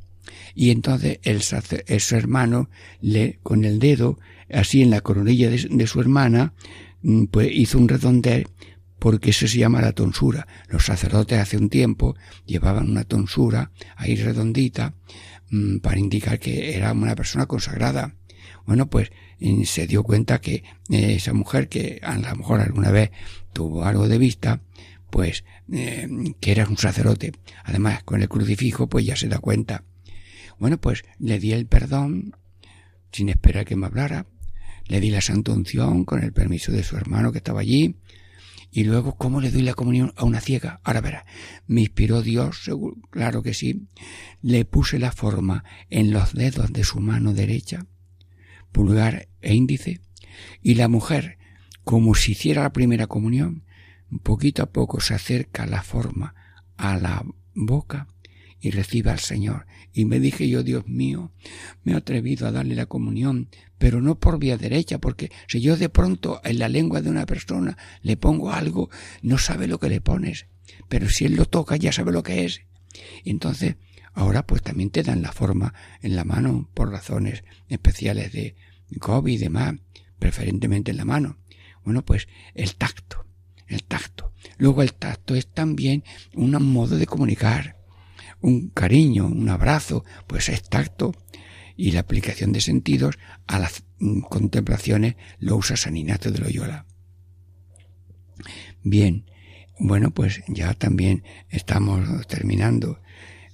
y 0.54 0.70
entonces 0.70 1.20
el, 1.22 1.42
su 1.42 2.16
hermano 2.16 2.70
le, 3.02 3.40
con 3.42 3.66
el 3.66 3.78
dedo, 3.78 4.18
así 4.50 4.80
en 4.80 4.88
la 4.88 5.02
coronilla 5.02 5.50
de, 5.50 5.68
de 5.70 5.86
su 5.86 6.00
hermana, 6.00 6.54
mm, 7.02 7.26
pues 7.26 7.50
hizo 7.52 7.76
un 7.76 7.88
redondel 7.88 8.48
porque 8.98 9.30
eso 9.30 9.46
se 9.46 9.58
llama 9.58 9.80
la 9.80 9.92
tonsura. 9.92 10.46
Los 10.68 10.86
sacerdotes 10.86 11.38
hace 11.38 11.56
un 11.56 11.68
tiempo 11.68 12.16
llevaban 12.46 12.90
una 12.90 13.04
tonsura 13.04 13.70
ahí 13.96 14.16
redondita 14.16 14.94
mm, 15.50 15.78
para 15.78 15.98
indicar 15.98 16.38
que 16.38 16.74
era 16.74 16.92
una 16.92 17.14
persona 17.14 17.46
consagrada. 17.46 18.14
Bueno, 18.64 18.88
pues 18.88 19.12
se 19.64 19.86
dio 19.86 20.02
cuenta 20.02 20.40
que 20.40 20.64
eh, 20.90 21.14
esa 21.14 21.32
mujer 21.32 21.68
que 21.68 22.00
a 22.02 22.16
lo 22.16 22.36
mejor 22.36 22.60
alguna 22.60 22.90
vez 22.90 23.10
tuvo 23.52 23.84
algo 23.84 24.08
de 24.08 24.18
vista, 24.18 24.60
pues 25.10 25.44
eh, 25.72 26.08
que 26.40 26.52
era 26.52 26.66
un 26.66 26.78
sacerdote. 26.78 27.32
Además, 27.64 28.02
con 28.02 28.22
el 28.22 28.28
crucifijo, 28.28 28.88
pues 28.88 29.04
ya 29.04 29.14
se 29.14 29.28
da 29.28 29.38
cuenta. 29.38 29.84
Bueno, 30.58 30.78
pues 30.78 31.04
le 31.18 31.38
di 31.38 31.52
el 31.52 31.66
perdón 31.66 32.36
sin 33.12 33.28
esperar 33.28 33.64
que 33.64 33.76
me 33.76 33.86
hablara. 33.86 34.26
Le 34.88 35.00
di 35.00 35.10
la 35.10 35.20
santa 35.20 35.52
unción 35.52 36.04
con 36.04 36.22
el 36.22 36.32
permiso 36.32 36.72
de 36.72 36.82
su 36.82 36.96
hermano 36.96 37.32
que 37.32 37.38
estaba 37.38 37.60
allí 37.60 37.96
y 38.70 38.84
luego, 38.84 39.16
¿cómo 39.16 39.40
le 39.40 39.50
doy 39.50 39.62
la 39.62 39.74
comunión 39.74 40.12
a 40.16 40.24
una 40.24 40.40
ciega? 40.40 40.80
Ahora 40.84 41.00
verá, 41.00 41.26
me 41.66 41.82
inspiró 41.82 42.22
Dios, 42.22 42.70
claro 43.10 43.42
que 43.42 43.54
sí. 43.54 43.86
Le 44.42 44.64
puse 44.64 44.98
la 44.98 45.12
forma 45.12 45.64
en 45.88 46.10
los 46.12 46.34
dedos 46.34 46.72
de 46.72 46.84
su 46.84 47.00
mano 47.00 47.32
derecha, 47.32 47.86
pulgar 48.72 49.28
e 49.40 49.54
índice, 49.54 50.00
y 50.62 50.74
la 50.74 50.88
mujer, 50.88 51.38
como 51.84 52.14
si 52.14 52.32
hiciera 52.32 52.62
la 52.62 52.72
primera 52.72 53.06
comunión, 53.06 53.64
poquito 54.22 54.62
a 54.62 54.66
poco 54.66 55.00
se 55.00 55.14
acerca 55.14 55.66
la 55.66 55.82
forma 55.82 56.34
a 56.76 56.96
la 56.98 57.24
boca 57.54 58.08
y 58.60 58.70
recibe 58.70 59.10
al 59.10 59.20
Señor. 59.20 59.66
Y 59.92 60.04
me 60.04 60.20
dije 60.20 60.48
yo, 60.48 60.62
Dios 60.62 60.86
mío, 60.86 61.32
me 61.82 61.92
he 61.92 61.96
atrevido 61.96 62.46
a 62.46 62.52
darle 62.52 62.74
la 62.74 62.86
comunión, 62.86 63.48
pero 63.78 64.00
no 64.00 64.18
por 64.18 64.38
vía 64.38 64.56
derecha, 64.56 64.98
porque 64.98 65.30
si 65.48 65.60
yo 65.60 65.76
de 65.76 65.88
pronto 65.88 66.40
en 66.44 66.58
la 66.58 66.68
lengua 66.68 67.00
de 67.00 67.10
una 67.10 67.26
persona 67.26 67.76
le 68.02 68.16
pongo 68.16 68.52
algo, 68.52 68.90
no 69.22 69.38
sabe 69.38 69.66
lo 69.66 69.78
que 69.78 69.88
le 69.88 70.00
pones, 70.00 70.46
pero 70.88 71.08
si 71.08 71.24
él 71.24 71.34
lo 71.34 71.46
toca 71.46 71.76
ya 71.76 71.92
sabe 71.92 72.12
lo 72.12 72.22
que 72.22 72.44
es. 72.44 72.62
Entonces, 73.24 73.76
ahora 74.14 74.46
pues 74.46 74.62
también 74.62 74.90
te 74.90 75.02
dan 75.02 75.22
la 75.22 75.32
forma 75.32 75.74
en 76.00 76.16
la 76.16 76.24
mano 76.24 76.70
por 76.74 76.90
razones 76.90 77.44
especiales 77.68 78.32
de 78.32 78.56
COVID 78.98 79.32
y 79.32 79.38
demás, 79.38 79.74
preferentemente 80.18 80.90
en 80.90 80.96
la 80.96 81.04
mano. 81.04 81.38
Bueno, 81.84 82.04
pues 82.04 82.28
el 82.54 82.74
tacto, 82.76 83.26
el 83.68 83.84
tacto. 83.84 84.32
Luego 84.58 84.82
el 84.82 84.94
tacto 84.94 85.34
es 85.34 85.46
también 85.52 86.02
un 86.34 86.50
modo 86.62 86.96
de 86.96 87.06
comunicar 87.06 87.76
un 88.40 88.68
cariño, 88.68 89.26
un 89.26 89.48
abrazo, 89.48 90.04
pues 90.26 90.48
es 90.48 90.62
tacto. 90.68 91.12
Y 91.76 91.92
la 91.92 92.00
aplicación 92.00 92.52
de 92.52 92.60
sentidos 92.60 93.18
a 93.46 93.58
las 93.58 93.84
mm, 93.98 94.20
contemplaciones 94.20 95.16
lo 95.38 95.56
usa 95.56 95.76
San 95.76 95.96
Ignacio 95.96 96.30
de 96.32 96.38
Loyola. 96.38 96.86
Bien, 98.82 99.24
bueno, 99.78 100.10
pues 100.10 100.42
ya 100.48 100.74
también 100.74 101.24
estamos 101.50 102.26
terminando. 102.26 103.00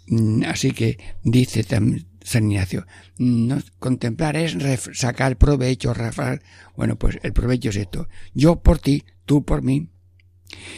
Mm, 0.06 0.44
así 0.44 0.72
que 0.72 0.98
dice 1.24 1.64
San 1.64 2.50
Ignacio, 2.50 2.86
no, 3.18 3.58
contemplar 3.78 4.36
es 4.36 4.56
sacar 4.92 5.36
provecho, 5.36 5.94
refar. 5.94 6.42
Bueno, 6.76 6.96
pues 6.96 7.18
el 7.22 7.32
provecho 7.32 7.70
es 7.70 7.76
esto. 7.76 8.08
Yo 8.34 8.62
por 8.62 8.78
ti, 8.78 9.04
tú 9.24 9.44
por 9.44 9.62
mí. 9.62 9.88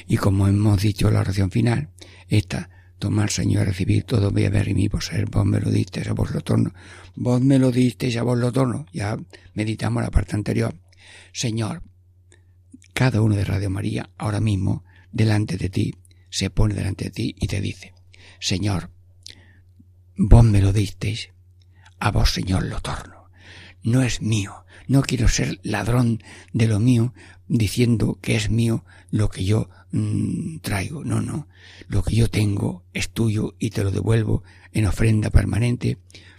Y 0.06 0.16
como 0.16 0.46
hemos 0.46 0.80
dicho 0.82 1.10
la 1.10 1.20
oración 1.20 1.50
final, 1.50 1.90
esta 2.28 2.70
Tomar, 2.98 3.30
Señor, 3.30 3.66
recibir 3.66 4.04
todo 4.04 4.30
mi 4.30 4.44
haber 4.44 4.68
y 4.68 4.74
mi 4.74 4.88
poseer. 4.88 5.26
Vos 5.26 5.44
me 5.44 5.60
lo 5.60 5.70
disteis, 5.70 6.08
a 6.08 6.12
vos 6.12 6.30
lo 6.30 6.40
torno. 6.40 6.72
Vos 7.14 7.40
me 7.40 7.58
lo 7.58 7.70
disteis, 7.70 8.16
a 8.16 8.22
vos 8.22 8.38
lo 8.38 8.52
torno. 8.52 8.86
Ya 8.92 9.16
meditamos 9.52 10.02
la 10.02 10.10
parte 10.10 10.36
anterior. 10.36 10.74
Señor, 11.32 11.82
cada 12.92 13.20
uno 13.20 13.34
de 13.34 13.44
Radio 13.44 13.70
María, 13.70 14.10
ahora 14.16 14.40
mismo, 14.40 14.84
delante 15.10 15.56
de 15.56 15.68
ti, 15.68 15.94
se 16.30 16.50
pone 16.50 16.74
delante 16.74 17.06
de 17.06 17.10
ti 17.10 17.34
y 17.38 17.46
te 17.46 17.60
dice, 17.60 17.94
Señor, 18.40 18.90
vos 20.16 20.44
me 20.44 20.60
lo 20.60 20.72
disteis, 20.72 21.30
a 22.00 22.10
vos, 22.10 22.32
Señor, 22.32 22.64
lo 22.64 22.80
torno. 22.80 23.28
no 23.82 24.02
es 24.02 24.22
mío. 24.22 24.63
No 24.86 25.02
quiero 25.02 25.28
ser 25.28 25.60
ladrón 25.62 26.22
de 26.52 26.66
lo 26.66 26.78
mío 26.78 27.14
diciendo 27.48 28.18
que 28.20 28.36
es 28.36 28.50
mío 28.50 28.84
lo 29.10 29.28
que 29.28 29.44
yo 29.44 29.68
mm, 29.92 30.58
traigo. 30.58 31.04
No, 31.04 31.20
no. 31.20 31.48
Lo 31.88 32.02
que 32.02 32.16
yo 32.16 32.28
tengo 32.28 32.84
es 32.92 33.10
tuyo 33.10 33.54
y 33.58 33.70
te 33.70 33.84
lo 33.84 33.90
devuelvo 33.90 34.42
en 34.72 34.86
ofrenda 34.86 35.30
permanente 35.30 35.98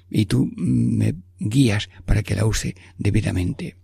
y 0.09 0.25
tú 0.25 0.51
me 0.55 1.15
guías 1.39 1.89
para 2.05 2.23
que 2.23 2.35
la 2.35 2.45
use 2.45 2.75
debidamente. 2.97 3.77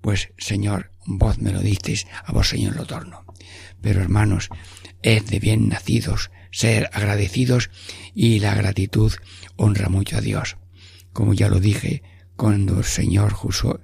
Pues, 0.00 0.32
Señor, 0.38 0.92
vos 1.04 1.38
me 1.38 1.52
lo 1.52 1.60
disteis, 1.60 2.06
a 2.24 2.32
vos, 2.32 2.48
Señor, 2.48 2.76
lo 2.76 2.86
torno. 2.86 3.24
Pero, 3.82 4.00
hermanos, 4.00 4.48
es 5.02 5.26
de 5.26 5.38
bien 5.38 5.68
nacidos 5.68 6.30
ser 6.50 6.90
agradecidos 6.92 7.70
y 8.14 8.40
la 8.40 8.54
gratitud 8.54 9.12
honra 9.56 9.88
mucho 9.88 10.16
a 10.16 10.20
Dios. 10.20 10.56
Como 11.12 11.34
ya 11.34 11.48
lo 11.48 11.60
dije, 11.60 12.02
cuando 12.40 12.78
el 12.78 12.84
Señor 12.84 13.36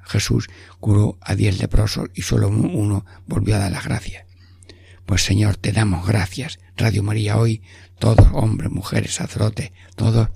Jesús 0.04 0.48
curó 0.80 1.18
a 1.20 1.34
diez 1.34 1.58
leprosos 1.58 2.08
y 2.14 2.22
solo 2.22 2.48
uno 2.48 3.04
volvió 3.26 3.54
a 3.54 3.58
dar 3.58 3.70
las 3.70 3.84
gracias. 3.84 4.24
Pues 5.04 5.22
Señor, 5.22 5.58
te 5.58 5.72
damos 5.72 6.06
gracias. 6.06 6.58
Radio 6.74 7.02
María 7.02 7.36
hoy, 7.36 7.60
todos, 7.98 8.26
hombres, 8.32 8.70
mujeres, 8.70 9.16
sacerdotes, 9.16 9.72
todos 9.94 10.30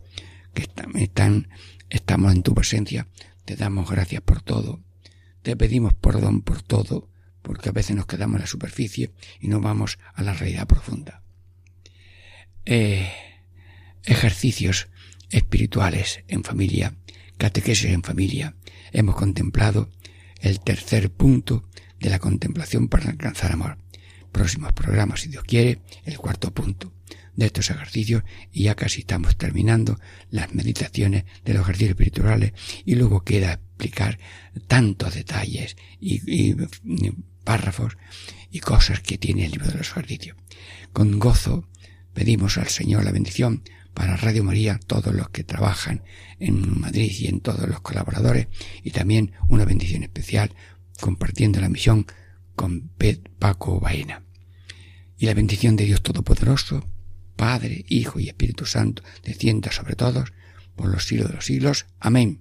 que 0.53 0.69
están, 0.99 1.49
estamos 1.89 2.35
en 2.35 2.43
tu 2.43 2.53
presencia, 2.55 3.09
te 3.47 3.57
damos 3.57 3.91
gracias 3.91 4.21
por 4.21 4.43
todo. 4.43 4.81
Te 5.41 5.57
pedimos 5.57 5.95
perdón 5.95 6.43
por 6.43 6.61
todo, 6.61 7.09
porque 7.41 7.71
a 7.71 7.73
veces 7.73 7.97
nos 7.97 8.05
quedamos 8.05 8.35
en 8.35 8.43
la 8.43 8.47
superficie 8.47 9.13
y 9.41 9.49
no 9.49 9.63
vamos 9.63 9.99
a 10.13 10.23
la 10.23 10.35
realidad 10.35 10.67
profunda. 10.67 11.23
Eh, 12.67 13.11
ejercicios 14.05 14.91
espirituales 15.31 16.23
en 16.29 16.45
familia, 16.45 16.97
catequesis 17.41 17.91
en 17.91 18.03
familia. 18.03 18.55
Hemos 18.93 19.17
contemplado 19.17 19.89
el 20.41 20.61
tercer 20.61 21.11
punto 21.11 21.65
de 21.99 22.11
la 22.11 22.19
contemplación 22.19 22.89
para 22.89 23.09
alcanzar 23.09 23.53
amor. 23.53 23.79
Próximos 24.31 24.75
programas, 24.75 25.23
si 25.23 25.31
Dios 25.31 25.45
quiere, 25.45 25.81
el 26.05 26.19
cuarto 26.19 26.53
punto 26.53 26.93
de 27.35 27.47
estos 27.47 27.71
ejercicios 27.71 28.25
y 28.53 28.65
ya 28.65 28.75
casi 28.75 29.01
estamos 29.01 29.39
terminando 29.39 29.99
las 30.31 30.53
meditaciones 30.53 31.25
de 31.45 31.55
los 31.55 31.63
ejercicios 31.63 31.93
espirituales 31.93 32.53
y 32.85 32.95
luego 32.97 33.25
queda 33.25 33.55
explicar 33.55 34.19
tantos 34.69 35.15
detalles 35.15 35.77
y, 35.99 36.55
párrafos 37.43 37.97
y 38.51 38.61
cosas 38.61 39.01
que 39.01 39.17
tiene 39.17 39.47
el 39.47 39.53
libro 39.53 39.69
de 39.69 39.79
los 39.79 39.89
ejercicios. 39.89 40.37
Con 40.93 41.19
gozo 41.19 41.67
pedimos 42.13 42.59
al 42.59 42.69
Señor 42.69 43.05
la 43.05 43.13
bendición 43.13 43.63
para 44.01 44.17
Radio 44.17 44.43
María, 44.43 44.81
todos 44.87 45.15
los 45.15 45.29
que 45.29 45.45
trabajan 45.45 46.03
en 46.39 46.81
Madrid 46.81 47.13
y 47.19 47.27
en 47.27 47.41
todos 47.41 47.69
los 47.69 47.83
colaboradores 47.83 48.49
y 48.83 48.93
también 48.93 49.33
una 49.51 49.67
bendición 49.67 50.03
especial 50.03 50.55
compartiendo 50.99 51.61
la 51.61 51.69
misión 51.69 52.07
con 52.57 52.91
Paco 53.39 53.79
Baena. 53.79 54.23
Y 55.19 55.27
la 55.27 55.35
bendición 55.35 55.77
de 55.77 55.85
Dios 55.85 56.01
Todopoderoso, 56.01 56.89
Padre, 57.37 57.85
Hijo 57.91 58.19
y 58.19 58.29
Espíritu 58.29 58.65
Santo, 58.65 59.03
descienda 59.23 59.71
sobre 59.71 59.97
todos 59.97 60.33
por 60.77 60.89
los 60.89 61.07
siglos 61.07 61.29
de 61.29 61.35
los 61.35 61.45
siglos. 61.45 61.85
Amén. 61.99 62.41